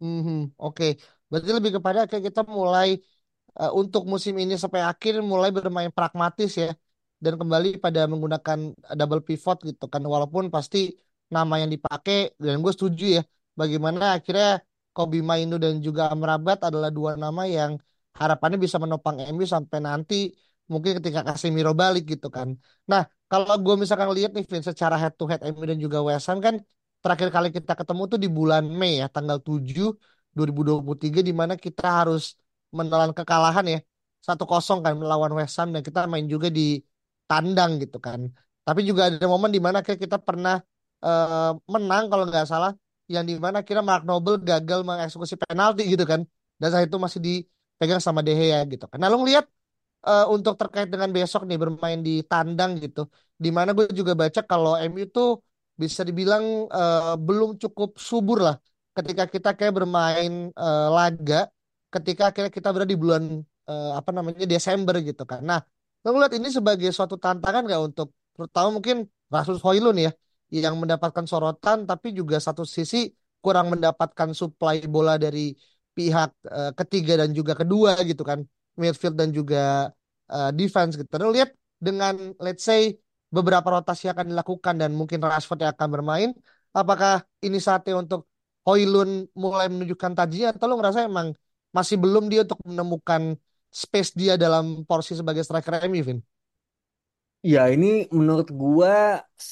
Mhm, 0.00 0.52
Oke, 0.58 0.96
Berarti 1.30 1.50
lebih 1.56 1.72
kepada 1.78 2.00
kayak 2.08 2.24
kita 2.28 2.40
mulai 2.58 2.88
eh, 3.60 3.70
untuk 3.80 4.02
musim 4.12 4.34
ini 4.42 4.54
sampai 4.62 4.82
akhir 4.90 5.14
mulai 5.32 5.50
bermain 5.56 5.90
pragmatis 5.96 6.50
ya. 6.62 6.68
Dan 7.24 7.34
kembali 7.40 7.68
pada 7.84 8.00
menggunakan 8.12 8.58
double 8.98 9.22
pivot 9.28 9.56
gitu 9.68 9.84
kan. 9.92 10.02
Walaupun 10.14 10.44
pasti 10.54 10.78
nama 11.34 11.54
yang 11.62 11.70
dipakai 11.74 12.34
dan 12.42 12.58
gue 12.64 12.72
setuju 12.76 13.04
ya 13.18 13.22
bagaimana 13.60 14.18
akhirnya 14.18 14.48
Kobi 14.96 15.18
Mainu 15.28 15.54
dan 15.62 15.78
juga 15.86 16.02
Amrabat 16.12 16.58
adalah 16.68 16.90
dua 16.90 17.14
nama 17.14 17.42
yang 17.46 17.72
harapannya 18.18 18.58
bisa 18.64 18.76
menopang 18.82 19.16
MU 19.22 19.46
sampai 19.46 19.78
nanti 19.78 20.14
mungkin 20.72 20.98
ketika 20.98 21.20
Casemiro 21.26 21.70
balik 21.82 22.02
gitu 22.12 22.26
kan. 22.36 22.48
Nah 22.90 23.02
kalau 23.30 23.54
gue 23.64 23.74
misalkan 23.82 24.10
lihat 24.16 24.30
nih 24.34 24.42
Vin 24.50 24.62
secara 24.66 24.94
head 24.98 25.14
to 25.18 25.24
head 25.30 25.40
MU 25.46 25.62
dan 25.70 25.78
juga 25.78 25.98
West 26.02 26.26
kan 26.46 26.54
terakhir 27.02 27.28
kali 27.34 27.48
kita 27.56 27.72
ketemu 27.80 28.02
tuh 28.12 28.18
di 28.24 28.28
bulan 28.38 28.62
Mei 28.80 28.92
ya 29.00 29.06
tanggal 29.14 29.38
7 29.46 29.86
2023 30.36 31.20
di 31.28 31.32
mana 31.40 31.54
kita 31.64 31.84
harus 32.02 32.22
menelan 32.76 33.10
kekalahan 33.18 33.66
ya 33.74 33.78
satu 34.26 34.44
kosong 34.50 34.78
kan 34.84 34.92
melawan 35.00 35.32
West 35.38 35.56
Ham 35.58 35.68
dan 35.74 35.82
kita 35.88 36.04
main 36.12 36.26
juga 36.28 36.48
di 36.58 36.60
tandang 37.28 37.70
gitu 37.82 37.96
kan. 38.06 38.20
Tapi 38.66 38.80
juga 38.88 39.08
ada 39.08 39.26
momen 39.32 39.50
di 39.56 39.60
mana 39.66 39.78
kita 39.82 40.16
pernah 40.20 40.54
eh, 41.04 41.50
menang 41.72 42.04
kalau 42.12 42.24
nggak 42.28 42.44
salah 42.52 42.72
yang 43.10 43.24
di 43.26 43.34
mana 43.44 43.58
kira 43.66 43.80
Mark 43.88 44.02
Noble 44.08 44.36
gagal 44.48 44.80
mengeksekusi 44.88 45.34
penalti 45.40 45.82
gitu 45.92 46.04
kan. 46.12 46.20
Dan 46.60 46.68
saat 46.72 46.84
itu 46.88 46.98
masih 47.00 47.20
dipegang 47.26 48.00
sama 48.06 48.20
De 48.26 48.32
Gea 48.36 48.60
gitu 48.68 48.84
kan. 48.90 48.98
Nah, 49.00 49.08
lo 49.12 49.16
ngeliat 49.24 49.44
eh, 50.08 50.24
untuk 50.34 50.54
terkait 50.60 50.88
dengan 50.92 51.08
besok 51.16 51.42
nih 51.48 51.58
bermain 51.62 52.00
di 52.06 52.12
tandang 52.30 52.70
gitu. 52.84 53.00
Di 53.44 53.48
mana 53.56 53.70
gue 53.76 53.86
juga 54.00 54.12
baca 54.22 54.40
kalau 54.50 54.72
MU 54.76 55.04
tuh 55.16 55.28
bisa 55.82 56.02
dibilang 56.08 56.44
eh, 56.68 57.14
belum 57.26 57.48
cukup 57.62 57.96
subur 58.08 58.38
lah 58.46 58.56
ketika 58.96 59.24
kita 59.30 59.50
kayak 59.58 59.74
bermain 59.78 60.32
eh, 60.54 60.88
laga 60.90 61.48
ketika 61.90 62.30
akhirnya 62.30 62.52
kita 62.54 62.68
berada 62.70 62.90
di 62.90 62.98
bulan 62.98 63.24
eh, 63.70 63.90
apa 63.98 64.10
namanya 64.14 64.46
Desember 64.46 64.96
gitu 65.02 65.22
kan. 65.26 65.42
Nah, 65.42 65.60
lo 66.02 66.08
ngeliat 66.14 66.34
ini 66.38 66.48
sebagai 66.48 66.90
suatu 66.94 67.16
tantangan 67.18 67.62
nggak 67.66 67.82
untuk 67.82 68.08
terutama 68.34 68.68
mungkin 68.80 68.96
Rasmus 69.30 69.60
Højlund 69.62 69.98
ya 70.00 70.10
yang 70.50 70.74
mendapatkan 70.82 71.24
sorotan 71.30 71.86
tapi 71.86 72.10
juga 72.10 72.42
satu 72.42 72.66
sisi 72.66 73.10
kurang 73.38 73.70
mendapatkan 73.72 74.34
supply 74.34 74.84
bola 74.90 75.14
dari 75.16 75.54
pihak 75.94 76.30
eh, 76.46 76.72
ketiga 76.78 77.20
dan 77.20 77.30
juga 77.34 77.52
kedua 77.58 77.98
gitu 78.06 78.22
kan 78.26 78.42
midfield 78.80 79.16
dan 79.18 79.30
juga 79.34 79.90
eh, 80.30 80.50
defense 80.54 80.94
gitu. 80.98 81.10
Lo 81.20 81.30
lihat 81.34 81.50
dengan 81.80 82.14
let's 82.42 82.64
say 82.66 82.94
beberapa 83.30 83.66
rotasi 83.70 84.10
akan 84.10 84.34
dilakukan 84.34 84.74
dan 84.82 84.90
mungkin 84.92 85.22
Rashford 85.22 85.62
yang 85.62 85.72
akan 85.74 85.88
bermain, 85.94 86.30
apakah 86.74 87.22
ini 87.46 87.62
saatnya 87.62 87.94
untuk 88.02 88.26
Højlund 88.66 89.12
mulai 89.42 89.66
menunjukkan 89.72 90.12
tajinya 90.18 90.46
atau 90.52 90.66
lo 90.70 90.74
ngerasa 90.78 91.00
emang 91.10 91.28
masih 91.76 91.96
belum 92.02 92.24
dia 92.30 92.40
untuk 92.46 92.60
menemukan 92.70 93.22
space 93.82 94.10
dia 94.20 94.34
dalam 94.44 94.64
porsi 94.88 95.12
sebagai 95.20 95.42
striker 95.46 95.74
MU, 95.86 96.02
Vin? 96.08 96.18
Ya, 97.52 97.60
ini 97.74 97.86
menurut 98.18 98.48
gua 98.62 98.90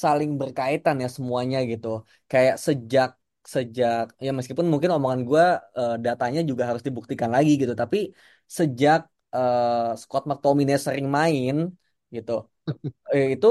saling 0.01 0.31
berkaitan 0.39 0.95
ya 1.03 1.07
semuanya 1.17 1.57
gitu. 1.71 1.87
Kayak 2.31 2.55
sejak 2.65 3.09
sejak 3.53 4.03
ya 4.25 4.29
meskipun 4.37 4.65
mungkin 4.71 4.91
omongan 4.95 5.21
gua 5.29 5.43
eh, 5.79 5.93
datanya 6.05 6.39
juga 6.49 6.63
harus 6.69 6.83
dibuktikan 6.87 7.31
lagi 7.35 7.51
gitu, 7.61 7.73
tapi 7.81 7.97
sejak 8.57 8.99
eh, 9.35 9.97
Scott 10.01 10.23
McTominay 10.29 10.77
sering 10.85 11.07
main 11.17 11.55
gitu, 12.15 12.31
eh, 13.13 13.25
itu 13.35 13.47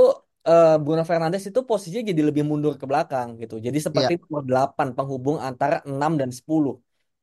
eh, 0.48 0.66
Bruno 0.82 1.02
Fernandes 1.10 1.44
itu 1.50 1.60
posisinya 1.68 2.02
jadi 2.10 2.22
lebih 2.28 2.44
mundur 2.50 2.74
ke 2.80 2.84
belakang 2.90 3.28
gitu. 3.42 3.54
Jadi 3.66 3.78
seperti 3.86 4.12
Iya, 4.12 4.20
nomor 4.22 4.42
8 4.50 4.86
penghubung 4.96 5.36
antara 5.48 5.74
6 5.90 6.12
dan 6.20 6.30
10. 6.38 6.74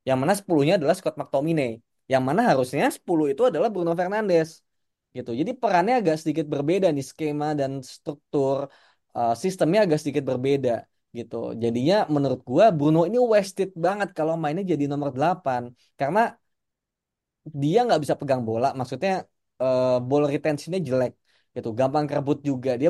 Yang 0.07 0.17
mana 0.21 0.33
10-nya 0.39 0.73
adalah 0.79 0.95
Scott 0.99 1.15
McTominay. 1.19 1.71
Yang 2.11 2.23
mana 2.27 2.41
harusnya 2.49 2.85
10 2.97 3.25
itu 3.31 3.41
adalah 3.49 3.67
Bruno 3.73 3.91
Fernandes 3.99 4.49
gitu. 5.15 5.31
Jadi 5.39 5.51
perannya 5.61 5.93
agak 5.99 6.15
sedikit 6.21 6.45
berbeda 6.53 6.87
nih 6.95 7.05
skema 7.11 7.47
dan 7.59 7.71
struktur 7.95 8.57
uh, 9.17 9.31
sistemnya 9.43 9.79
agak 9.85 9.99
sedikit 10.01 10.23
berbeda 10.31 10.71
gitu. 11.17 11.35
Jadinya 11.63 11.95
menurut 12.15 12.39
gua 12.49 12.65
Bruno 12.77 12.99
ini 13.09 13.17
wasted 13.33 13.69
banget 13.85 14.09
kalau 14.17 14.33
mainnya 14.41 14.63
jadi 14.73 14.83
nomor 14.91 15.09
8 15.15 15.61
karena 15.99 16.19
dia 17.61 17.77
nggak 17.85 17.99
bisa 18.03 18.15
pegang 18.19 18.41
bola, 18.49 18.67
maksudnya 18.79 19.11
uh, 19.61 20.01
ball 20.07 20.23
retentionnya 20.33 20.79
jelek 20.87 21.11
gitu, 21.55 21.69
gampang 21.79 22.05
kerebut 22.09 22.37
juga. 22.49 22.69
Dia 22.81 22.89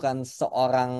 Bukan 0.00 0.16
seorang 0.40 0.92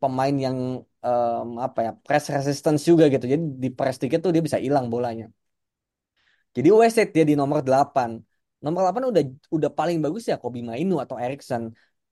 pemain 0.00 0.34
yang 0.46 0.58
em, 1.06 1.48
apa 1.66 1.78
ya 1.86 1.90
press 2.04 2.24
resistance 2.36 2.82
juga 2.90 3.04
gitu. 3.12 3.24
Jadi 3.32 3.44
di 3.62 3.68
press 3.76 3.96
dikit 4.02 4.18
tuh 4.24 4.32
dia 4.34 4.42
bisa 4.46 4.58
hilang 4.66 4.86
bolanya. 4.94 5.26
Jadi 6.56 6.68
wasted 6.80 7.08
dia 7.14 7.24
di 7.30 7.34
nomor 7.40 7.58
8. 7.66 8.10
Nomor 8.64 8.80
8 8.84 9.02
udah 9.12 9.22
udah 9.56 9.70
paling 9.78 9.96
bagus 10.04 10.22
ya 10.30 10.34
Kobe 10.42 10.58
Mainu 10.68 10.94
atau 11.04 11.16
Erikson. 11.24 11.62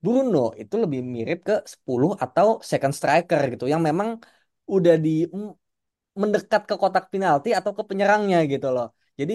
Bruno 0.03 0.39
itu 0.61 0.75
lebih 0.83 0.99
mirip 1.15 1.37
ke 1.47 1.53
10 1.73 2.11
atau 2.23 2.47
second 2.71 2.93
striker 2.97 3.41
gitu 3.51 3.65
yang 3.73 3.81
memang 3.87 4.09
udah 4.75 4.93
di 5.05 5.09
mendekat 6.21 6.61
ke 6.69 6.75
kotak 6.81 7.05
penalti 7.13 7.49
atau 7.59 7.71
ke 7.77 7.83
penyerangnya 7.89 8.37
gitu 8.51 8.67
loh. 8.75 8.87
Jadi 9.19 9.33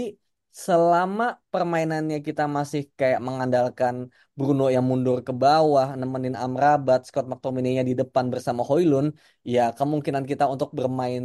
selama 0.52 1.24
permainannya 1.52 2.16
kita 2.26 2.42
masih 2.56 2.80
kayak 2.98 3.20
mengandalkan 3.26 3.94
Bruno 4.38 4.64
yang 4.74 4.84
mundur 4.90 5.16
ke 5.26 5.32
bawah, 5.42 5.86
nemenin 6.00 6.36
Amrabat, 6.44 7.00
Scott 7.08 7.26
McTominay-nya 7.30 7.82
di 7.90 7.94
depan 8.00 8.24
bersama 8.32 8.60
Højlund, 8.68 9.08
ya 9.52 9.60
kemungkinan 9.78 10.24
kita 10.30 10.44
untuk 10.54 10.68
bermain 10.78 11.22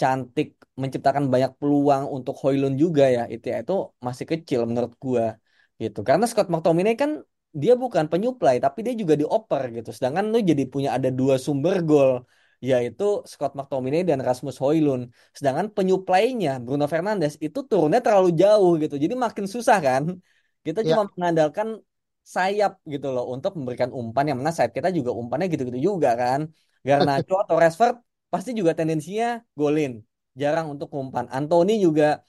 cantik, 0.00 0.48
menciptakan 0.82 1.24
banyak 1.32 1.52
peluang 1.60 2.02
untuk 2.16 2.34
Højlund 2.42 2.76
juga 2.82 3.04
ya, 3.16 3.22
itu 3.34 3.44
ya 3.52 3.56
itu 3.62 3.72
masih 4.06 4.26
kecil 4.32 4.60
menurut 4.70 4.92
gua 5.04 5.24
gitu. 5.82 5.98
Karena 6.08 6.24
Scott 6.30 6.48
McTominay 6.52 6.94
kan 7.02 7.10
dia 7.62 7.72
bukan 7.82 8.04
penyuplai, 8.10 8.56
tapi 8.64 8.78
dia 8.86 8.94
juga 9.00 9.14
dioper 9.20 9.62
gitu. 9.76 9.88
Sedangkan 9.96 10.24
lu 10.32 10.38
jadi 10.50 10.62
punya 10.72 10.88
ada 10.96 11.08
dua 11.18 11.34
sumber 11.44 11.74
gol 11.88 12.10
yaitu 12.60 13.04
Scott 13.24 13.52
McTominay 13.56 14.04
dan 14.04 14.20
Rasmus 14.20 14.56
Højlund. 14.60 15.08
Sedangkan 15.32 15.66
penyuplainya 15.72 16.60
Bruno 16.64 16.84
Fernandes 16.92 17.34
itu 17.40 17.58
turunnya 17.64 18.00
terlalu 18.04 18.36
jauh 18.36 18.76
gitu. 18.82 18.94
Jadi 19.00 19.14
makin 19.16 19.46
susah 19.48 19.78
kan. 19.80 20.02
Kita 20.60 20.84
cuma 20.84 21.08
ya, 21.08 21.10
mengandalkan 21.16 21.68
sayap 22.20 22.72
gitu 22.84 23.06
loh 23.16 23.24
untuk 23.32 23.56
memberikan 23.56 23.90
umpan 23.96 24.28
yang 24.28 24.38
mana 24.40 24.52
sayap 24.52 24.76
kita 24.76 24.92
juga 24.92 25.10
umpannya 25.16 25.48
gitu-gitu 25.48 25.80
juga 25.88 26.12
kan. 26.20 26.40
Garnacho 26.84 27.34
atau 27.44 27.56
Rashford 27.56 27.96
pasti 28.28 28.50
juga 28.52 28.76
tendensinya 28.76 29.40
golin. 29.56 30.04
Jarang 30.36 30.66
untuk 30.76 30.92
umpan. 30.92 31.26
Anthony 31.32 31.80
juga 31.80 32.20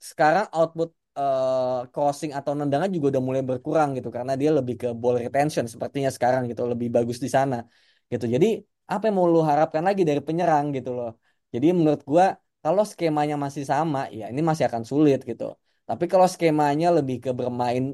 sekarang 0.00 0.48
output 0.48 0.88
eh, 1.20 1.80
crossing 1.92 2.32
atau 2.32 2.52
nendangan 2.56 2.88
juga 2.88 3.06
udah 3.12 3.22
mulai 3.28 3.42
berkurang 3.44 3.88
gitu 3.96 4.08
karena 4.08 4.32
dia 4.40 4.50
lebih 4.58 4.74
ke 4.80 4.88
ball 4.96 5.16
retention 5.20 5.64
sepertinya 5.68 6.10
sekarang 6.16 6.42
gitu 6.50 6.62
lebih 6.72 6.88
bagus 6.96 7.18
di 7.24 7.28
sana 7.36 7.64
gitu 8.12 8.26
jadi 8.34 8.60
apa 8.92 9.02
yang 9.08 9.16
mau 9.18 9.26
lu 9.34 9.40
harapkan 9.50 9.82
lagi 9.88 10.02
dari 10.08 10.20
penyerang 10.26 10.64
gitu 10.76 10.90
loh 10.98 11.08
jadi 11.54 11.66
menurut 11.76 12.02
gua 12.10 12.24
kalau 12.64 12.82
skemanya 12.90 13.34
masih 13.44 13.64
sama 13.72 13.98
ya 14.18 14.24
ini 14.32 14.40
masih 14.48 14.64
akan 14.68 14.82
sulit 14.90 15.18
gitu 15.30 15.44
tapi 15.88 16.04
kalau 16.12 16.26
skemanya 16.34 16.86
lebih 16.96 17.16
ke 17.24 17.30
bermain 17.38 17.84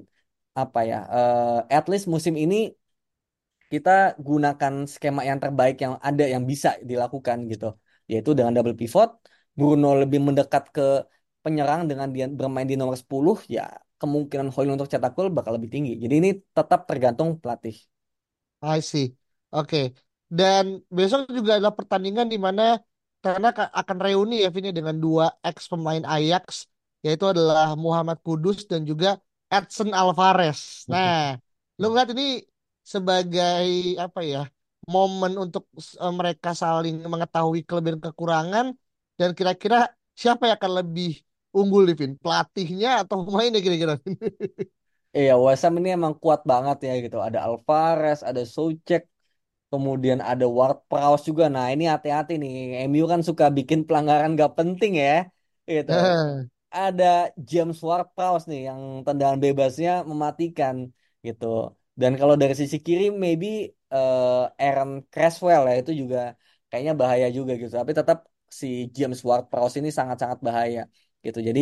apa 0.61 0.79
ya 0.91 0.97
eh, 1.15 1.77
at 1.77 1.85
least 1.91 2.07
musim 2.15 2.35
ini 2.45 2.57
kita 3.73 3.91
gunakan 4.29 4.75
skema 4.95 5.21
yang 5.31 5.39
terbaik 5.45 5.77
yang 5.85 5.95
ada 6.09 6.25
yang 6.35 6.43
bisa 6.51 6.69
dilakukan 6.91 7.39
gitu 7.53 7.67
yaitu 8.11 8.31
dengan 8.37 8.53
double 8.57 8.77
pivot 8.81 9.09
Bruno 9.57 9.89
lebih 10.03 10.21
mendekat 10.27 10.65
ke 10.77 10.83
penyerang 11.45 11.81
dengan 11.91 12.09
dia 12.15 12.27
bermain 12.41 12.67
di 12.71 12.77
nomor 12.81 12.97
10 13.03 13.37
ya 13.57 13.63
kemungkinan 14.01 14.49
Højlund 14.55 14.77
untuk 14.79 14.91
cetak 14.93 15.13
gol 15.17 15.29
bakal 15.37 15.53
lebih 15.57 15.71
tinggi 15.75 15.93
jadi 16.03 16.15
ini 16.21 16.29
tetap 16.57 16.81
tergantung 16.91 17.29
pelatih 17.43 17.77
I 18.63 18.81
see. 18.81 19.17
Oke. 19.53 19.95
Dan 20.39 20.65
besok 20.97 21.21
juga 21.39 21.59
adalah 21.59 21.75
pertandingan 21.75 22.27
di 22.33 22.39
mana 22.47 22.63
karena 23.25 23.49
ka- 23.57 23.73
akan 23.81 23.99
reuni 24.05 24.35
ya 24.45 24.49
Vini 24.55 24.71
dengan 24.79 24.97
dua 25.05 25.25
ex 25.49 25.57
pemain 25.73 26.03
Ajax 26.15 26.47
yaitu 27.05 27.25
adalah 27.33 27.75
Muhammad 27.85 28.19
Kudus 28.27 28.59
dan 28.71 28.81
juga 28.91 29.09
Edson 29.51 29.91
Alvarez. 30.01 30.87
Nah, 30.93 31.35
lu 31.81 31.85
ngeliat 31.91 32.11
ini 32.15 32.25
sebagai 32.93 33.65
apa 34.05 34.21
ya 34.33 34.39
momen 34.93 35.33
untuk 35.45 35.65
eh, 35.77 36.13
mereka 36.21 36.49
saling 36.63 36.95
mengetahui 37.13 37.61
kelebihan 37.69 38.01
kekurangan 38.05 38.67
dan 39.19 39.31
kira-kira 39.39 39.77
siapa 40.21 40.43
yang 40.49 40.57
akan 40.61 40.73
lebih 40.85 41.11
unggul 41.57 41.83
Vin? 41.99 42.13
Pelatihnya 42.23 42.89
atau 43.03 43.17
pemainnya 43.27 43.61
kira-kira? 43.65 43.95
Iya, 45.17 45.33
West 45.45 45.63
Ham 45.65 45.75
ini 45.81 45.89
emang 45.99 46.15
kuat 46.23 46.41
banget 46.51 46.77
ya 46.87 46.93
gitu. 47.05 47.17
Ada 47.27 47.39
Alvarez, 47.47 48.19
ada 48.29 48.43
Soucek, 48.55 49.03
kemudian 49.71 50.19
ada 50.31 50.45
Ward-Prowse 50.57 51.23
juga. 51.31 51.45
Nah, 51.55 51.67
ini 51.75 51.85
hati-hati 51.93 52.33
nih. 52.43 52.53
MU 52.87 53.05
kan 53.13 53.21
suka 53.29 53.45
bikin 53.57 53.81
pelanggaran 53.87 54.31
gak 54.41 54.53
penting 54.59 54.93
ya. 55.05 55.11
Gitu. 55.71 55.93
Ada 56.79 57.05
James 57.51 57.79
Ward-Prowse 57.89 58.45
nih 58.51 58.61
yang 58.69 58.81
tendangan 59.07 59.39
bebasnya 59.45 59.91
mematikan 60.11 60.77
gitu. 61.27 61.45
Dan 62.01 62.13
kalau 62.21 62.35
dari 62.43 62.55
sisi 62.61 62.77
kiri 62.87 63.05
maybe 63.25 63.47
eh, 63.95 64.63
Aaron 64.63 64.91
Creswell 65.13 65.63
ya 65.71 65.75
itu 65.83 65.93
juga 66.03 66.19
kayaknya 66.69 66.93
bahaya 67.01 67.27
juga 67.37 67.53
gitu. 67.61 67.73
Tapi 67.81 67.93
tetap 68.01 68.19
si 68.61 68.67
James 68.97 69.21
Ward-Prowse 69.29 69.77
ini 69.81 69.91
sangat-sangat 69.99 70.39
bahaya 70.49 70.81
gitu. 71.27 71.39
Jadi 71.49 71.61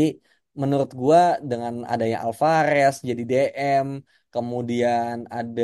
menurut 0.62 0.90
gua 1.00 1.20
dengan 1.50 1.72
adanya 1.92 2.18
Alvarez 2.26 2.94
jadi 3.08 3.22
DM, 3.30 3.88
kemudian 4.34 5.14
ada 5.38 5.62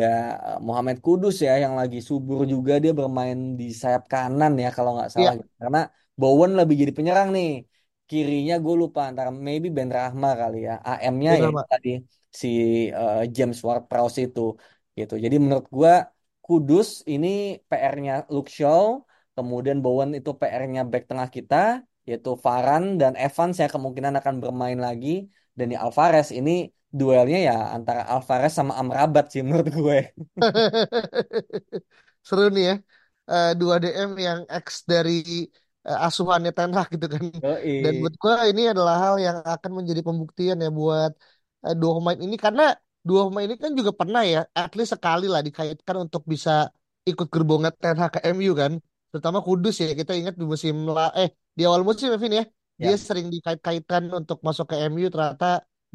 eh, 0.48 0.58
Muhammad 0.66 0.96
Kudus 1.04 1.34
ya 1.46 1.52
yang 1.64 1.74
lagi 1.80 1.98
subur 2.08 2.40
juga 2.52 2.72
dia 2.82 2.92
bermain 3.00 3.38
di 3.60 3.64
sayap 3.82 4.02
kanan 4.12 4.52
ya 4.64 4.68
kalau 4.76 4.90
nggak 4.96 5.10
salah 5.14 5.32
Iya, 5.34 5.40
gitu. 5.40 5.52
Karena 5.62 5.80
Bowen 6.20 6.52
lebih 6.58 6.74
jadi 6.82 6.92
penyerang 6.98 7.28
nih. 7.36 7.48
Kirinya 8.10 8.54
gue 8.64 8.74
lupa 8.82 9.00
antara 9.10 9.30
maybe 9.46 9.68
Ben 9.76 9.88
Rahma 9.96 10.28
kali 10.40 10.56
ya. 10.68 10.72
AM-nya 10.88 11.30
ya 11.36 11.38
itu 11.40 11.48
Pak. 11.56 11.66
tadi 11.72 11.90
si 12.40 12.48
eh, 12.98 13.22
James 13.36 13.58
Ward-Prowse 13.66 14.18
itu 14.26 14.40
gitu. 14.98 15.14
Jadi 15.24 15.36
menurut 15.42 15.66
gua 15.76 15.92
Kudus 16.44 16.88
ini 17.08 17.28
PR-nya 17.68 18.12
Luke 18.34 18.52
Shaw, 18.52 19.00
kemudian 19.36 19.78
Bowen 19.84 20.10
itu 20.18 20.30
PR-nya 20.40 20.80
back 20.90 21.04
tengah 21.10 21.28
kita 21.36 21.56
yaitu 22.08 22.30
Varane 22.44 23.00
dan 23.00 23.12
Evans 23.16 23.56
yang 23.62 23.72
kemungkinan 23.72 24.12
akan 24.20 24.34
bermain 24.44 24.76
lagi 24.76 25.08
dan 25.56 25.66
di 25.72 25.76
Alvarez 25.84 26.28
ini 26.38 26.68
duelnya 26.98 27.38
ya 27.48 27.54
antara 27.76 28.00
Alvarez 28.12 28.52
sama 28.58 28.72
Amrabat 28.80 29.24
sih 29.32 29.40
menurut 29.46 29.68
gue. 29.82 29.98
Seru 32.26 32.42
nih 32.54 32.64
ya. 32.70 32.74
Eh, 33.30 33.48
dua 33.60 33.74
DM 33.82 34.10
yang 34.26 34.40
ex 34.56 34.66
dari 34.92 35.10
eh, 35.88 35.98
asuhannya 36.06 36.50
Ten 36.56 36.70
Hag 36.76 36.88
gitu 36.94 37.06
kan. 37.14 37.24
Dan 37.82 37.92
Yoi. 37.92 38.00
buat 38.00 38.14
gue 38.22 38.32
ini 38.50 38.62
adalah 38.72 38.94
hal 39.04 39.14
yang 39.26 39.36
akan 39.54 39.70
menjadi 39.78 40.00
pembuktian 40.08 40.56
ya 40.64 40.68
buat 40.80 41.12
eh, 41.66 41.74
dua 41.80 41.92
pemain 41.98 42.18
ini 42.24 42.36
karena 42.44 42.62
dua 43.08 43.20
pemain 43.28 43.46
ini 43.48 43.56
kan 43.64 43.72
juga 43.78 43.92
pernah 44.00 44.22
ya 44.32 44.38
at 44.60 44.72
least 44.76 44.92
sekali 44.96 45.24
lah 45.32 45.40
dikaitkan 45.46 45.96
untuk 46.04 46.22
bisa 46.32 46.50
ikut 47.10 47.26
gerbongan 47.34 47.72
Ten 47.82 47.96
Hag 48.00 48.10
ke 48.16 48.20
MU 48.34 48.52
kan. 48.62 48.72
Terutama 49.10 49.38
Kudus 49.46 49.74
ya 49.82 49.86
kita 50.00 50.12
ingat 50.20 50.34
di 50.40 50.44
musim 50.52 50.74
la 50.96 51.02
eh 51.20 51.28
di 51.56 51.62
awal 51.68 51.82
musim 51.88 52.08
Evin 52.14 52.32
ya 52.40 52.44
dia 52.82 52.92
Ya, 52.92 52.98
sering 53.08 53.26
dikait-kaitkan 53.34 54.02
untuk 54.18 54.38
masuk 54.46 54.66
ke 54.70 54.76
MU 54.90 55.06
ternyata 55.12 55.46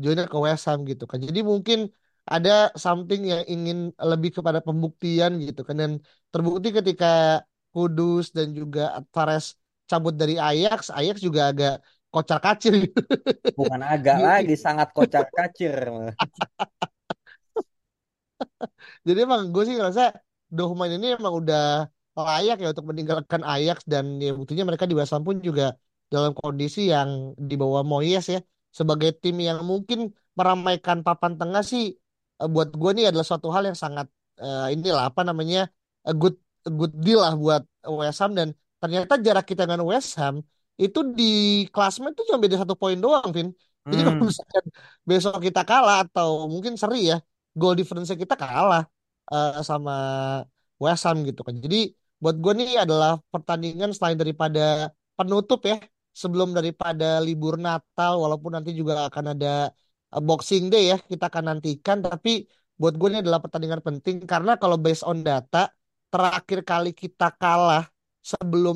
joinnya 0.02 0.26
ke 0.32 0.38
West 0.46 0.64
Ham 0.68 0.80
gitu 0.88 1.04
kan. 1.12 1.20
Jadi 1.20 1.40
mungkin 1.52 1.80
ada 2.24 2.72
something 2.78 3.22
yang 3.32 3.44
ingin 3.54 3.78
lebih 4.00 4.32
kepada 4.38 4.60
pembuktian 4.64 5.32
gitu 5.44 5.62
kan 5.68 5.76
dan 5.82 5.92
terbukti 6.32 6.70
ketika 6.72 7.44
Kudus 7.70 8.34
dan 8.34 8.50
juga 8.58 8.98
Alvarez 8.98 9.54
cabut 9.90 10.14
dari 10.18 10.42
Ajax, 10.42 10.90
Ajax 10.90 11.22
juga 11.22 11.54
agak 11.54 11.74
kocar 12.10 12.40
kacir 12.42 12.74
gitu. 12.86 12.98
bukan 13.60 13.82
agak 13.86 14.18
lagi 14.18 14.56
sangat 14.58 14.90
kocar 14.94 15.30
kacir. 15.30 15.78
Jadi 19.06 19.20
emang 19.22 19.54
gue 19.54 19.64
sih 19.68 19.76
ngerasa 19.78 20.16
Dortmund 20.50 20.98
ini 20.98 21.14
emang 21.18 21.34
udah 21.46 21.86
layak 22.18 22.58
ya 22.62 22.68
untuk 22.74 22.86
meninggalkan 22.90 23.42
Ajax 23.46 23.86
dan 23.86 24.18
ya 24.18 24.34
buktinya 24.34 24.66
mereka 24.70 24.90
di 24.90 24.98
West 24.98 25.14
Ham 25.14 25.22
pun 25.22 25.38
juga 25.40 25.78
dalam 26.10 26.34
kondisi 26.34 26.90
yang 26.90 27.38
di 27.38 27.54
bawah 27.54 27.86
Moyes 27.86 28.26
ya 28.34 28.42
sebagai 28.78 29.10
tim 29.22 29.36
yang 29.48 29.60
mungkin 29.72 30.00
meramaikan 30.38 30.98
papan 31.08 31.34
tengah 31.40 31.62
sih 31.72 31.84
eh, 32.42 32.48
buat 32.54 32.70
gue 32.82 32.90
nih 32.98 33.06
adalah 33.10 33.26
suatu 33.30 33.48
hal 33.56 33.64
yang 33.70 33.78
sangat 33.84 34.08
eh, 34.42 34.74
inilah 34.76 35.04
apa 35.10 35.22
namanya 35.30 35.60
a 36.08 36.12
good 36.22 36.36
a 36.68 36.70
good 36.80 36.94
deal 37.06 37.20
lah 37.26 37.34
buat 37.44 37.62
West 38.00 38.20
Ham 38.22 38.32
dan 38.40 38.50
ternyata 38.82 39.14
jarak 39.26 39.46
kita 39.50 39.62
dengan 39.68 39.84
West 39.92 40.10
Ham 40.20 40.36
itu 40.80 41.00
di 41.18 41.24
klasmen 41.74 42.12
itu 42.16 42.24
cuma 42.28 42.40
beda 42.44 42.56
satu 42.64 42.76
poin 42.82 42.96
doang, 43.04 43.28
Vin. 43.36 43.48
Jadi 43.92 44.02
kalau 44.08 44.22
Hmm, 44.22 44.32
misalkan 44.32 44.64
besok 45.10 45.34
kita 45.48 45.62
kalah 45.70 45.96
atau 46.08 46.30
mungkin 46.54 46.74
seri 46.82 46.98
ya 47.12 47.16
goal 47.60 47.74
difference 47.80 48.08
kita 48.24 48.36
kalah 48.40 48.82
eh, 49.34 49.50
sama 49.70 49.92
West 50.84 51.04
Ham 51.08 51.18
gitu 51.28 51.42
kan. 51.48 51.56
Jadi 51.66 51.78
buat 52.22 52.36
gue 52.44 52.52
nih 52.60 52.70
adalah 52.84 53.20
pertandingan 53.34 53.90
selain 53.96 54.18
daripada 54.22 54.92
penutup 55.18 55.60
ya 55.70 55.76
sebelum 56.22 56.50
daripada 56.58 57.06
libur 57.26 57.54
Natal 57.68 58.12
walaupun 58.24 58.52
nanti 58.56 58.72
juga 58.80 58.94
akan 59.10 59.26
ada 59.34 59.48
eh, 60.14 60.22
Boxing 60.28 60.64
Day 60.72 60.84
ya 60.92 60.98
kita 61.12 61.24
akan 61.32 61.44
nantikan 61.50 61.98
tapi 62.06 62.30
buat 62.80 62.94
gue 63.00 63.08
ini 63.12 63.20
adalah 63.24 63.40
pertandingan 63.44 63.82
penting 63.88 64.16
karena 64.32 64.52
kalau 64.62 64.78
based 64.84 65.04
on 65.10 65.18
data 65.28 65.58
terakhir 66.12 66.60
kali 66.70 66.90
kita 67.02 67.26
kalah 67.42 67.84
sebelum 68.32 68.76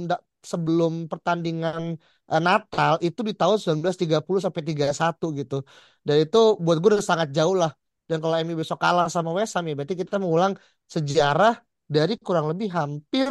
sebelum 0.51 0.91
pertandingan 1.11 1.81
eh, 2.31 2.41
Natal 2.47 2.93
itu 3.07 3.19
di 3.27 3.33
tahun 3.39 3.57
1930 3.61 4.39
sampai 4.45 4.61
31 4.69 5.25
gitu. 5.39 5.55
Dan 6.05 6.15
itu 6.23 6.37
buat 6.63 6.77
gue 6.81 6.89
udah 6.99 7.03
sangat 7.11 7.29
jauh 7.37 7.55
lah 7.61 7.71
dan 8.09 8.17
kalau 8.23 8.35
MU 8.43 8.55
besok 8.61 8.79
kalah 8.83 9.07
sama 9.15 9.29
West 9.37 9.53
Ham 9.55 9.63
ya 9.69 9.73
berarti 9.79 9.95
kita 10.03 10.15
mengulang 10.23 10.53
sejarah 10.95 11.53
dari 11.95 12.13
kurang 12.25 12.45
lebih 12.51 12.67
hampir 12.77 13.27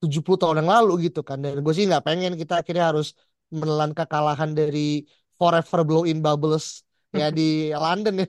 70 0.00 0.38
tahun 0.40 0.56
yang 0.64 0.70
lalu 0.74 0.92
gitu 1.08 1.20
kan. 1.28 1.38
Dan 1.44 1.60
gue 1.64 1.72
sih 1.76 1.84
nggak 1.88 2.02
pengen 2.08 2.32
kita 2.40 2.52
akhirnya 2.60 2.84
harus 2.92 3.06
menelan 3.58 3.92
kekalahan 3.98 4.50
dari 4.58 5.06
Forever 5.38 5.80
Blow 5.88 6.02
in 6.10 6.18
Bubbles 6.24 6.66
ya 7.18 7.28
di 7.34 7.72
London 7.74 8.14
ya. 8.24 8.28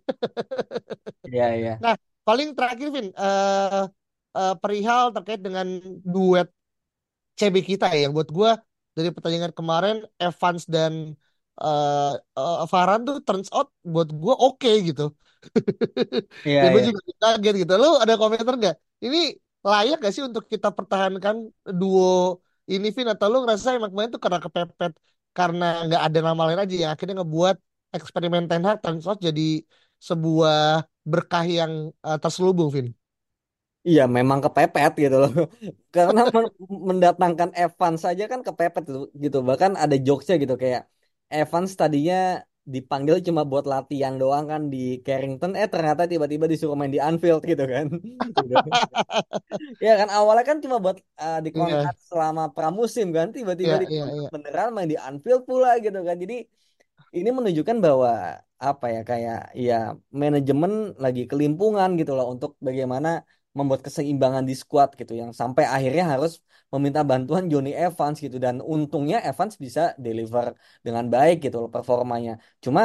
iya 1.28 1.46
iya. 1.58 1.72
Nah, 1.84 1.94
paling 2.28 2.50
terakhir 2.58 2.88
Vin, 2.96 3.08
eh 3.18 3.84
eh, 4.38 4.54
perihal 4.62 5.04
terkait 5.16 5.40
dengan 5.46 5.68
duet 6.14 6.48
CB 7.40 7.58
kita 7.70 7.86
ya 7.94 8.08
yang 8.10 8.14
buat 8.18 8.30
gue 8.38 8.52
dari 8.98 9.10
pertandingan 9.16 9.54
kemarin 9.60 9.96
Evans 10.22 10.64
dan 10.76 10.94
eh 11.62 12.12
eh, 12.40 12.66
Varane 12.72 13.04
tuh 13.08 13.16
turns 13.28 13.50
out 13.58 13.68
buat 13.94 14.10
gue 14.22 14.34
oke 14.46 14.70
gitu. 14.88 15.04
Iya 16.46 16.62
Ya 16.62 16.68
gue 16.74 16.82
iya. 16.82 16.88
juga 16.88 17.00
kaget 17.22 17.54
gitu. 17.66 17.74
Lu 17.82 17.88
ada 18.04 18.14
komentar 18.22 18.54
nggak? 18.60 18.76
Ini 19.06 19.18
layak 19.68 19.96
gak 20.04 20.12
sih 20.16 20.24
untuk 20.30 20.44
kita 20.54 20.68
pertahankan 20.78 21.36
duo 21.80 22.42
ini 22.72 22.88
Vin 22.96 23.08
atau 23.14 23.28
lu 23.32 23.38
ngerasa 23.46 23.68
emang 23.78 23.90
kemarin 23.94 24.12
tuh 24.16 24.22
karena 24.26 24.40
kepepet 24.46 24.92
karena 25.38 25.64
nggak 25.86 26.02
ada 26.08 26.20
nama 26.28 26.42
lain 26.48 26.60
aja 26.64 26.76
yang 26.84 26.92
akhirnya 26.94 27.16
ngebuat 27.22 27.56
eksperimen 27.98 28.44
Ten 28.50 28.62
Hag 28.68 28.78
turns 28.84 29.06
out 29.10 29.20
jadi 29.28 29.42
sebuah 30.10 30.56
berkah 31.12 31.46
yang 31.58 31.72
eh, 32.08 32.18
terselubung 32.24 32.70
Vin. 32.76 32.88
Iya 33.90 34.02
memang 34.18 34.40
kepepet 34.46 34.92
gitu 35.04 35.16
loh. 35.22 35.30
Karena 35.96 36.20
men- 36.36 36.54
mendatangkan 36.90 37.50
Evans 37.62 38.00
saja 38.06 38.24
kan 38.32 38.40
kepepet 38.48 38.84
gitu. 39.24 39.38
Bahkan 39.50 39.72
ada 39.84 39.96
jokesnya 40.06 40.36
gitu 40.44 40.56
kayak 40.64 40.82
Evans 41.38 41.72
tadinya 41.80 42.16
dipanggil 42.62 43.26
cuma 43.26 43.42
buat 43.42 43.66
latihan 43.66 44.14
doang 44.22 44.46
kan 44.46 44.70
di 44.70 45.02
Carrington 45.02 45.58
eh 45.58 45.66
ternyata 45.66 46.06
tiba-tiba 46.06 46.46
disuruh 46.46 46.78
main 46.78 46.94
di 46.94 47.02
Anfield 47.02 47.42
gitu 47.42 47.66
kan. 47.66 47.88
Gitu. 48.52 48.70
Ya 49.82 49.94
kan 49.98 50.10
awalnya 50.14 50.46
kan 50.46 50.58
cuma 50.64 50.78
buat 50.78 50.98
uh, 51.18 51.40
Iya, 51.42 51.46
dikontrak 51.46 51.96
selama 52.06 52.44
pramusim 52.54 53.10
kan 53.18 53.34
tiba-tiba 53.34 53.82
iya, 53.82 53.86
iya, 53.90 54.04
dikontrak 54.06 54.18
iya, 54.18 54.30
beneran 54.30 54.70
main 54.76 54.90
di 54.90 54.98
Anfield 54.98 55.44
pula 55.50 55.82
gitu 55.82 56.00
kan. 56.06 56.16
Jadi 56.22 56.46
ini 57.18 57.30
menunjukkan 57.34 57.78
bahwa 57.82 58.40
apa 58.62 58.86
ya 58.94 59.02
kayak 59.02 59.40
ya 59.58 59.98
manajemen 60.14 60.94
lagi 61.02 61.26
kelimpungan 61.26 61.98
gitu 61.98 62.14
loh 62.14 62.30
untuk 62.30 62.52
bagaimana 62.62 63.26
membuat 63.58 63.82
keseimbangan 63.84 64.46
di 64.46 64.54
squad 64.54 64.94
gitu 64.96 65.18
yang 65.18 65.32
sampai 65.34 65.66
akhirnya 65.66 66.06
harus 66.14 66.40
meminta 66.74 67.02
bantuan 67.10 67.44
Johnny 67.52 67.72
Evans 67.86 68.18
gitu 68.26 68.38
dan 68.46 68.56
untungnya 68.74 69.18
Evans 69.30 69.54
bisa 69.66 69.82
deliver 70.06 70.46
dengan 70.86 71.06
baik 71.14 71.36
gitu 71.46 71.58
loh 71.64 71.70
performanya. 71.76 72.32
Cuma 72.66 72.82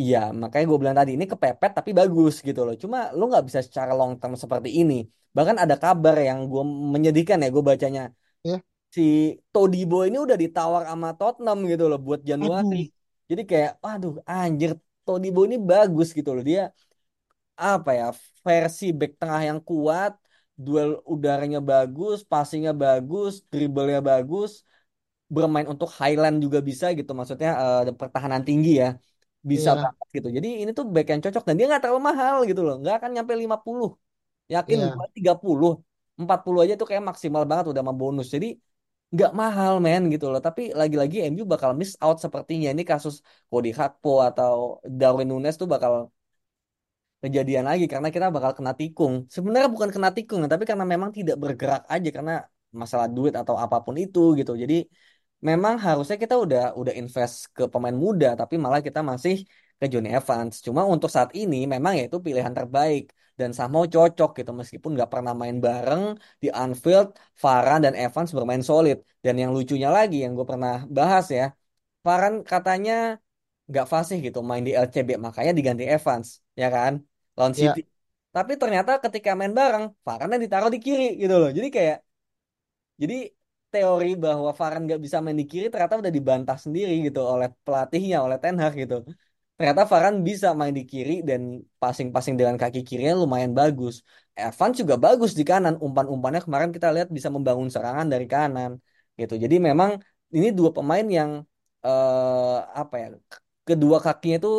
iya 0.00 0.18
makanya 0.42 0.64
gue 0.70 0.78
bilang 0.82 0.96
tadi 1.00 1.10
ini 1.16 1.24
kepepet 1.32 1.70
tapi 1.78 1.90
bagus 2.00 2.34
gitu 2.48 2.60
loh. 2.66 2.74
Cuma 2.82 2.98
lu 3.16 3.22
nggak 3.30 3.44
bisa 3.48 3.60
secara 3.66 3.92
long 3.98 4.12
term 4.20 4.34
seperti 4.44 4.68
ini. 4.80 4.94
Bahkan 5.36 5.56
ada 5.64 5.74
kabar 5.84 6.14
yang 6.28 6.38
gue 6.50 6.62
menyedihkan 6.94 7.38
ya 7.44 7.48
gue 7.54 7.64
bacanya 7.70 8.02
iya. 8.44 8.60
si 8.94 9.02
Todibo 9.52 9.96
ini 10.08 10.16
udah 10.24 10.36
ditawar 10.44 10.82
sama 10.90 11.08
Tottenham 11.18 11.58
gitu 11.70 11.84
loh 11.90 11.98
buat 12.06 12.20
Januari. 12.30 12.76
Aduh, 12.86 13.28
Jadi 13.30 13.42
kayak, 13.50 13.72
waduh, 13.84 14.12
anjir, 14.28 14.70
Todibo 15.06 15.40
ini 15.48 15.56
bagus 15.70 16.08
gitu 16.18 16.30
loh. 16.36 16.44
Dia 16.50 16.60
apa 17.54 17.90
ya, 17.98 18.06
versi 18.46 18.84
back 18.98 19.12
tengah 19.20 19.42
yang 19.48 19.60
kuat, 19.68 20.12
duel 20.64 20.90
udaranya 21.14 21.58
bagus, 21.70 22.16
passingnya 22.30 22.72
bagus, 22.84 23.32
dribblenya 23.52 24.00
bagus, 24.10 24.50
bermain 25.34 25.66
untuk 25.72 25.88
Highland 26.00 26.36
juga 26.44 26.58
bisa 26.68 26.86
gitu. 26.98 27.10
Maksudnya 27.18 27.50
eh, 27.62 27.94
pertahanan 28.00 28.42
tinggi 28.48 28.70
ya, 28.82 28.86
bisa 29.50 29.70
iya, 29.70 29.82
banget 29.82 30.06
gitu. 30.16 30.28
Jadi 30.36 30.48
ini 30.62 30.70
tuh 30.78 30.84
back 30.94 31.06
yang 31.12 31.20
cocok 31.24 31.42
dan 31.48 31.54
dia 31.58 31.66
nggak 31.70 31.82
terlalu 31.82 32.02
mahal 32.10 32.36
gitu 32.50 32.60
loh, 32.66 32.74
nggak 32.80 32.94
akan 32.98 33.10
nyampe 33.14 33.32
50. 33.42 33.86
Yakin 34.54 34.78
gue 34.96 35.06
30. 35.16 35.72
40 36.20 36.58
aja 36.64 36.74
tuh 36.80 36.86
kayak 36.90 37.02
maksimal 37.10 37.42
banget 37.50 37.64
udah 37.70 37.82
sama 37.82 37.94
bonus. 38.00 38.26
Jadi 38.34 38.46
nggak 39.14 39.30
mahal 39.40 39.72
men 39.86 40.02
gitu 40.12 40.26
loh. 40.32 40.40
Tapi 40.46 40.60
lagi-lagi 40.80 41.16
MU 41.30 41.44
bakal 41.52 41.70
miss 41.80 41.92
out 42.04 42.16
sepertinya. 42.24 42.68
Ini 42.74 42.82
kasus 42.90 43.14
Cody 43.50 43.68
Gakpo 43.78 44.10
atau 44.28 44.54
Darwin 44.98 45.26
Nunes 45.30 45.54
tuh 45.60 45.68
bakal 45.74 45.92
kejadian 47.24 47.64
lagi 47.70 47.84
karena 47.92 48.08
kita 48.14 48.26
bakal 48.36 48.52
kena 48.58 48.72
tikung. 48.80 49.14
Sebenarnya 49.34 49.68
bukan 49.74 49.90
kena 49.94 50.08
tikung, 50.16 50.40
tapi 50.52 50.64
karena 50.70 50.84
memang 50.92 51.10
tidak 51.18 51.36
bergerak 51.42 51.82
aja 51.94 52.08
karena 52.16 52.32
masalah 52.80 53.06
duit 53.16 53.32
atau 53.40 53.54
apa 53.64 53.76
pun 53.84 53.94
itu 54.04 54.20
gitu. 54.38 54.52
Jadi 54.62 54.74
memang 55.48 55.74
harusnya 55.86 56.16
kita 56.22 56.34
udah 56.44 56.60
udah 56.80 56.92
invest 57.00 57.34
ke 57.56 57.62
pemain 57.72 57.96
muda, 58.04 58.26
tapi 58.40 58.54
malah 58.64 58.80
kita 58.88 59.00
masih 59.10 59.34
ke 59.80 59.84
Johnny 59.92 60.10
Evans. 60.18 60.54
Cuma 60.66 60.80
untuk 60.94 61.10
saat 61.16 61.30
ini 61.40 61.56
memang 61.74 61.92
ya 61.98 62.02
itu 62.08 62.18
pilihan 62.26 62.54
terbaik 62.58 63.02
dan 63.40 63.50
sama 63.58 63.76
cocok 63.94 64.30
gitu 64.38 64.50
meskipun 64.60 64.90
nggak 64.96 65.10
pernah 65.14 65.32
main 65.40 65.56
bareng 65.66 66.02
di 66.42 66.48
Anfield, 66.60 67.06
Varane 67.42 67.82
dan 67.86 67.94
Evans 68.02 68.30
bermain 68.36 68.62
solid. 68.70 68.96
Dan 69.24 69.34
yang 69.42 69.50
lucunya 69.56 69.88
lagi 69.96 70.16
yang 70.24 70.32
gue 70.38 70.46
pernah 70.52 70.72
bahas 70.96 71.24
ya, 71.38 71.44
Varane 72.06 72.38
katanya 72.52 72.92
nggak 73.68 73.86
fasih 73.92 74.16
gitu 74.26 74.38
main 74.50 74.64
di 74.66 74.72
LCB 74.84 75.10
makanya 75.26 75.52
diganti 75.58 75.84
Evans 75.94 76.28
ya 76.60 76.66
kan 76.76 76.92
lawan 77.36 77.54
Ya, 77.56 77.72
City. 77.74 77.80
Tapi 78.34 78.52
ternyata 78.62 78.92
ketika 79.04 79.30
main 79.38 79.54
bareng 79.60 79.84
Varane 80.06 80.36
ditaruh 80.42 80.70
di 80.74 80.78
kiri 80.84 81.04
gitu 81.22 81.34
loh. 81.40 81.50
Jadi 81.56 81.68
kayak 81.76 81.96
jadi 83.02 83.14
teori 83.72 84.06
bahwa 84.24 84.50
Varane 84.58 84.82
nggak 84.86 85.00
bisa 85.06 85.18
main 85.24 85.38
di 85.40 85.46
kiri 85.50 85.66
ternyata 85.72 85.94
udah 86.02 86.12
dibantah 86.18 86.56
sendiri 86.64 86.92
gitu 87.06 87.20
oleh 87.34 87.48
pelatihnya, 87.64 88.16
oleh 88.26 88.36
Ten 88.42 88.54
Hag 88.62 88.74
gitu. 88.82 88.94
Ternyata 89.56 89.82
Varane 89.90 90.18
bisa 90.28 90.48
main 90.60 90.74
di 90.78 90.82
kiri 90.90 91.12
dan 91.28 91.42
passing-passing 91.82 92.34
dengan 92.38 92.56
kaki 92.62 92.80
kirinya 92.88 93.14
lumayan 93.22 93.52
bagus. 93.60 93.94
Evans 94.40 94.74
juga 94.80 94.94
bagus 95.04 95.30
di 95.38 95.44
kanan. 95.50 95.74
Umpan-umpannya 95.86 96.40
kemarin 96.46 96.70
kita 96.76 96.88
lihat 96.94 97.08
bisa 97.16 97.28
membangun 97.36 97.68
serangan 97.74 98.06
dari 98.12 98.26
kanan 98.34 98.70
gitu. 99.20 99.34
Jadi 99.44 99.56
memang 99.68 99.90
ini 100.36 100.46
dua 100.58 100.70
pemain 100.76 101.06
yang 101.18 101.30
eh, 101.86 102.56
apa 102.80 102.94
ya? 103.02 103.06
Kedua 103.68 103.96
kakinya 104.04 104.36
itu 104.40 104.50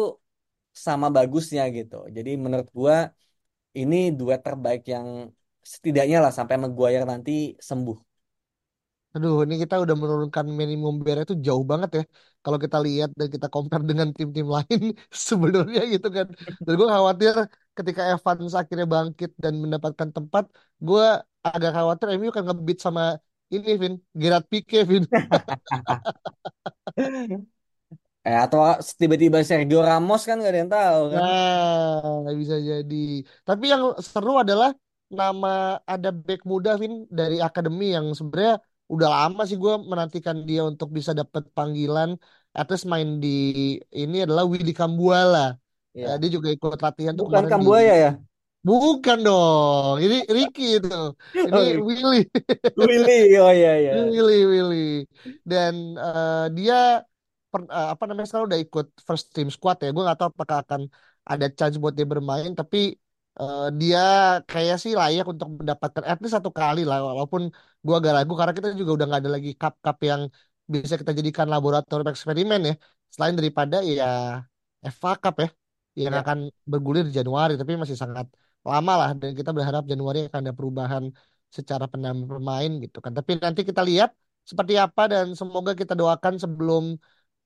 sama 0.85 1.07
bagusnya 1.15 1.61
gitu. 1.77 1.95
Jadi 2.17 2.29
menurut 2.43 2.67
gua 2.79 2.95
ini 3.79 3.95
duet 4.19 4.39
terbaik 4.47 4.81
yang 4.93 5.07
setidaknya 5.73 6.17
lah 6.23 6.31
sampai 6.37 6.55
Maguire 6.63 7.05
nanti 7.11 7.31
sembuh. 7.69 7.97
aduh 9.15 9.33
ini 9.45 9.55
kita 9.63 9.75
udah 9.83 9.95
menurunkan 10.01 10.45
minimum 10.59 10.93
bear 11.03 11.17
itu 11.23 11.33
jauh 11.47 11.63
banget 11.71 11.89
ya. 11.97 12.01
Kalau 12.43 12.57
kita 12.63 12.77
lihat 12.85 13.09
dan 13.19 13.27
kita 13.35 13.47
compare 13.53 13.83
dengan 13.89 14.07
tim-tim 14.17 14.47
lain 14.55 14.79
sebenarnya 15.27 15.79
gitu 15.93 16.07
kan. 16.17 16.27
Dan 16.65 16.73
gue 16.79 16.87
khawatir 16.95 17.33
ketika 17.77 18.01
Evans 18.11 18.51
akhirnya 18.59 18.85
bangkit 18.93 19.29
dan 19.43 19.53
mendapatkan 19.63 20.09
tempat, 20.15 20.43
gue 20.87 21.03
agak 21.47 21.71
khawatir 21.75 22.07
MU 22.17 22.29
kan 22.35 22.43
ngebeat 22.47 22.79
sama 22.85 23.01
ini 23.53 23.67
Vin, 23.81 23.93
Gerard 24.21 24.45
Pique 24.51 24.77
Vin. 24.89 25.03
Eh, 28.25 28.37
atau 28.45 28.59
tiba-tiba 29.01 29.37
Sergio 29.45 29.79
Ramos 29.87 30.21
kan 30.27 30.35
gak 30.41 30.51
ada 30.51 30.59
yang 30.63 30.71
tahu 30.73 31.01
kan. 31.13 31.21
Nah, 32.25 32.33
bisa 32.41 32.55
jadi. 32.69 32.95
Tapi 33.47 33.63
yang 33.73 33.83
seru 34.01 34.31
adalah 34.43 34.69
nama 35.19 35.77
ada 35.85 36.09
back 36.09 36.41
muda 36.51 36.69
Vin 36.81 37.05
dari 37.19 37.37
akademi 37.37 37.93
yang 37.95 38.05
sebenarnya 38.17 38.57
udah 38.93 39.07
lama 39.15 39.41
sih 39.49 39.57
gue 39.63 39.73
menantikan 39.91 40.37
dia 40.49 40.61
untuk 40.65 40.89
bisa 40.97 41.11
dapat 41.13 41.43
panggilan 41.57 42.09
atas 42.61 42.81
main 42.91 43.09
di 43.23 43.27
ini 44.01 44.15
adalah 44.25 44.43
Willy 44.51 44.73
Kambuala. 44.73 45.53
Eh, 45.95 46.15
dia 46.21 46.29
juga 46.35 46.47
ikut 46.55 46.79
latihan 46.85 47.13
tuh 47.13 47.25
Bukan 47.29 47.37
kemarin 47.37 47.47
di 47.47 47.53
Kambuaya 47.53 47.93
ya? 48.05 48.11
Bukan 48.65 49.17
dong. 49.21 49.95
Ini 50.01 50.15
Ricky 50.25 50.63
itu. 50.81 50.95
Ini 51.37 51.53
Oh, 51.53 51.85
Willy. 51.85 52.17
Willy, 52.75 53.37
oh 53.37 53.51
iya 53.53 53.71
iya. 53.81 53.93
Willy, 54.11 54.37
Willy. 54.49 55.05
Dan 55.45 55.73
eh, 55.95 56.45
dia 56.57 57.05
per- 57.55 57.69
eh, 57.77 57.87
apa 57.93 58.03
namanya 58.07 58.27
sekarang 58.29 58.47
udah 58.51 58.61
ikut 58.65 58.85
first 59.07 59.25
team 59.35 59.47
squad 59.55 59.75
ya. 59.83 59.87
Gue 59.95 60.01
nggak 60.05 60.17
tahu 60.21 60.29
apakah 60.35 60.57
akan 60.63 60.81
ada 61.31 61.45
chance 61.57 61.75
buat 61.81 61.93
dia 61.97 62.07
bermain, 62.13 62.51
tapi 62.59 62.77
eh, 63.39 63.59
dia 63.79 63.99
kayak 64.49 64.75
sih 64.83 64.91
layak 64.99 65.25
untuk 65.33 65.47
mendapatkan 65.59 66.03
at 66.09 66.17
least 66.21 66.35
satu 66.37 66.51
kali 66.59 66.79
lah. 66.89 66.97
Walaupun 67.09 67.41
gue 67.85 67.95
agak 67.99 68.13
ragu 68.17 68.33
karena 68.39 68.53
kita 68.57 68.67
juga 68.81 68.91
udah 68.97 69.05
nggak 69.09 69.21
ada 69.23 69.31
lagi 69.37 69.49
cup-cup 69.61 69.97
yang 70.09 70.21
bisa 70.73 70.95
kita 71.01 71.11
jadikan 71.19 71.47
laboratorium 71.53 72.09
eksperimen 72.13 72.59
ya. 72.69 72.73
Selain 73.13 73.35
daripada 73.39 73.75
ya 73.91 74.05
FA 74.95 75.11
Cup 75.23 75.35
ya, 75.43 75.47
yang 76.03 76.13
Ya. 76.13 76.19
akan 76.21 76.37
bergulir 76.71 77.03
di 77.09 77.13
Januari, 77.19 77.53
tapi 77.59 77.71
masih 77.81 77.97
sangat 78.03 78.25
lama 78.69 78.91
lah. 78.99 79.09
Dan 79.21 79.31
kita 79.39 79.51
berharap 79.57 79.83
Januari 79.91 80.17
akan 80.27 80.39
ada 80.43 80.53
perubahan 80.57 81.03
secara 81.57 81.85
penambah 81.91 82.27
pemain 82.37 82.71
gitu 82.83 82.97
kan. 83.03 83.11
Tapi 83.17 83.31
nanti 83.43 83.61
kita 83.69 83.81
lihat 83.89 84.09
seperti 84.49 84.73
apa 84.85 85.01
dan 85.11 85.25
semoga 85.39 85.71
kita 85.81 85.93
doakan 86.01 86.33
sebelum 86.43 86.83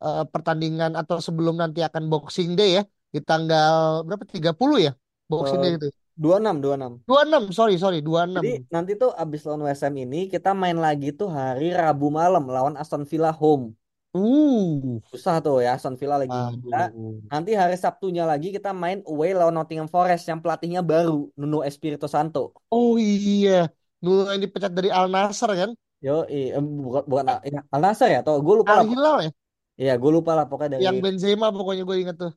eh, 0.03 0.23
pertandingan 0.27 0.91
atau 0.95 1.17
sebelum 1.19 1.55
nanti 1.59 1.79
akan 1.83 2.07
Boxing 2.11 2.55
Day 2.59 2.81
ya 2.81 2.83
di 3.09 3.19
tanggal 3.19 4.05
berapa 4.05 4.23
30 4.23 4.77
ya 4.79 4.93
Boxing 5.29 5.59
Day 5.61 5.71
Eh, 5.75 5.77
itu. 5.77 5.89
26, 6.19 6.59
26. 6.59 6.91
26, 7.07 7.55
sorry 7.55 7.75
sorry 7.79 7.99
26. 8.03 8.43
Jadi 8.43 8.53
nanti 8.67 8.91
tuh 8.99 9.15
abis 9.15 9.47
lawan 9.47 9.63
Ham 9.63 9.95
ini 9.95 10.27
kita 10.27 10.51
main 10.51 10.75
lagi 10.75 11.15
tuh 11.15 11.31
hari 11.31 11.71
Rabu 11.71 12.11
malam 12.11 12.43
lawan 12.43 12.75
Aston 12.75 13.07
Villa 13.07 13.31
home. 13.31 13.71
Uh. 14.11 14.99
Susah 15.13 15.39
tuh 15.39 15.63
ya 15.63 15.79
Aston 15.79 15.95
Villa 15.95 16.19
lagi. 16.19 16.35
Aduh. 16.35 17.23
Nanti 17.31 17.55
hari 17.55 17.79
Sabtunya 17.79 18.27
lagi 18.27 18.51
kita 18.51 18.75
main 18.75 18.99
away 19.07 19.31
lawan 19.31 19.55
Nottingham 19.55 19.87
Forest 19.87 20.27
yang 20.27 20.43
pelatihnya 20.43 20.83
baru 20.83 21.31
Nuno 21.39 21.63
Espirito 21.63 22.11
Santo. 22.11 22.51
Oh 22.67 22.99
iya. 22.99 23.71
Dulu 24.03 24.27
yang 24.27 24.43
dipecat 24.43 24.75
dari 24.75 24.91
Al 24.91 25.07
Nassr 25.07 25.55
kan? 25.55 25.71
Yo, 26.03 26.27
eh, 26.27 26.55
bukan 26.59 27.03
bukan 27.07 27.23
ya, 27.47 27.63
Al 27.71 27.79
Nassr 27.79 28.11
ya? 28.11 28.19
Atau 28.19 28.43
gue 28.43 28.55
lupa. 28.59 28.83
Al 28.83 28.91
Hilal 28.91 29.17
ya? 29.23 29.31
Iya, 29.79 29.93
gue 30.01 30.11
lupa 30.11 30.31
lah 30.37 30.45
pokoknya 30.49 30.71
dari 30.75 30.83
Yang 30.85 30.97
Benzema 31.05 31.47
pokoknya 31.55 31.83
gue 31.87 31.97
inget 32.03 32.15
tuh. 32.19 32.31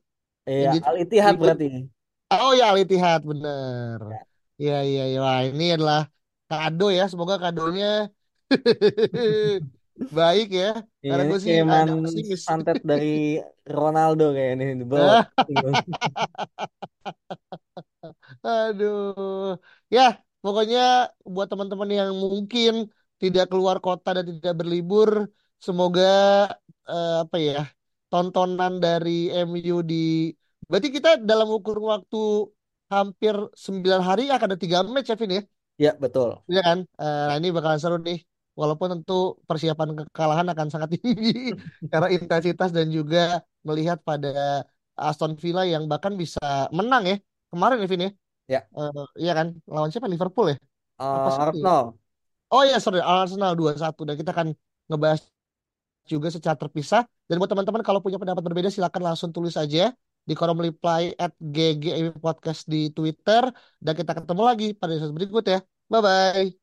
iya, 0.47 0.71
Yang 0.71 0.73
di- 0.79 0.85
Al 0.87 0.95
Ittihad 1.03 1.33
berarti. 1.41 1.67
Oh 2.33 2.51
ya 2.59 2.65
Al 2.71 2.77
Ittihad 2.83 3.21
bener. 3.29 3.99
Iya 4.61 4.75
iya 4.89 5.01
iya. 5.11 5.17
Wah, 5.25 5.39
ini 5.49 5.63
adalah 5.75 5.99
kado 6.49 6.85
ya. 6.97 7.03
Semoga 7.11 7.35
kadonya 7.43 8.07
baik 10.19 10.47
ya. 10.61 10.69
Iya, 11.03 11.09
Karena 11.11 11.23
ini 11.23 11.29
gue 11.31 11.39
sih 11.43 11.51
kiriman 11.51 11.77
ada 11.83 11.93
pesimis. 12.03 12.41
santet 12.47 12.77
dari 12.89 13.11
Ronaldo 13.67 14.23
kayak 14.35 14.51
ini. 14.55 14.65
Aduh. 18.47 19.59
Ya, 19.95 20.01
pokoknya 20.43 20.79
buat 21.33 21.47
teman-teman 21.51 21.89
yang 21.99 22.11
mungkin 22.23 22.71
tidak 23.21 23.45
keluar 23.51 23.77
kota 23.85 24.09
dan 24.17 24.25
tidak 24.35 24.53
berlibur, 24.59 25.09
semoga 25.65 26.03
eh, 26.91 27.11
apa 27.23 27.37
ya, 27.47 27.53
tontonan 28.11 28.73
dari 28.85 29.09
MU 29.47 29.75
di 29.91 29.95
Berarti 30.69 30.89
kita 30.97 31.09
dalam 31.29 31.47
ukur 31.57 31.77
waktu 31.91 32.17
hampir 32.93 33.35
9 33.65 34.01
hari 34.09 34.23
akan 34.35 34.47
ada 34.53 34.59
tiga 34.63 34.77
match 34.93 35.09
ya, 35.11 35.15
Vin 35.19 35.31
ya? 35.37 35.41
Ya, 35.77 35.91
betul. 35.99 36.43
Iya 36.49 36.59
kan? 36.67 36.77
Eh, 37.01 37.23
Nah, 37.29 37.35
ini 37.39 37.47
bakalan 37.55 37.79
seru 37.83 37.95
nih. 38.07 38.17
Walaupun 38.59 38.87
tentu 38.93 39.13
persiapan 39.49 39.89
kekalahan 39.99 40.47
akan 40.53 40.67
sangat 40.73 40.89
tinggi 40.95 41.31
karena 41.91 42.07
intensitas 42.15 42.69
dan 42.77 42.87
juga 42.97 43.17
melihat 43.67 43.97
pada 44.09 44.29
Aston 45.09 45.33
Villa 45.41 45.61
yang 45.73 45.83
bahkan 45.91 46.13
bisa 46.21 46.39
menang 46.77 47.03
ya 47.11 47.15
kemarin 47.51 47.77
ya 47.83 47.87
Vin 47.91 48.01
ya. 48.05 48.09
Ya. 48.47 48.67
Eh, 48.77 49.03
iya 49.23 49.31
kan? 49.39 49.47
Lawan 49.73 49.89
siapa? 49.91 50.07
Liverpool 50.13 50.45
ya? 50.53 50.57
Apa 51.17 51.29
ya? 51.35 51.39
Arsenal. 51.45 51.97
Oh 52.53 52.61
iya 52.67 52.77
sorry 52.83 52.99
Arsenal 53.01 53.51
2-1 53.59 54.01
dan 54.07 54.15
kita 54.19 54.31
akan 54.35 54.47
ngebahas 54.89 55.21
juga 56.11 56.27
secara 56.33 56.55
terpisah. 56.59 57.03
Dan 57.27 57.39
buat 57.39 57.49
teman-teman 57.51 57.81
kalau 57.87 57.99
punya 58.03 58.17
pendapat 58.21 58.43
berbeda 58.43 58.69
silakan 58.73 59.13
langsung 59.13 59.29
tulis 59.35 59.55
aja 59.55 59.91
di 60.23 60.33
kolom 60.39 60.59
reply 60.59 61.11
at 61.19 61.35
GGM 61.39 62.15
Podcast 62.23 62.63
di 62.67 62.87
Twitter 62.95 63.51
dan 63.83 63.93
kita 63.99 64.11
ketemu 64.17 64.41
lagi 64.43 64.67
pada 64.71 64.95
episode 64.95 65.15
berikut 65.15 65.43
ya. 65.47 65.59
Bye 65.91 66.62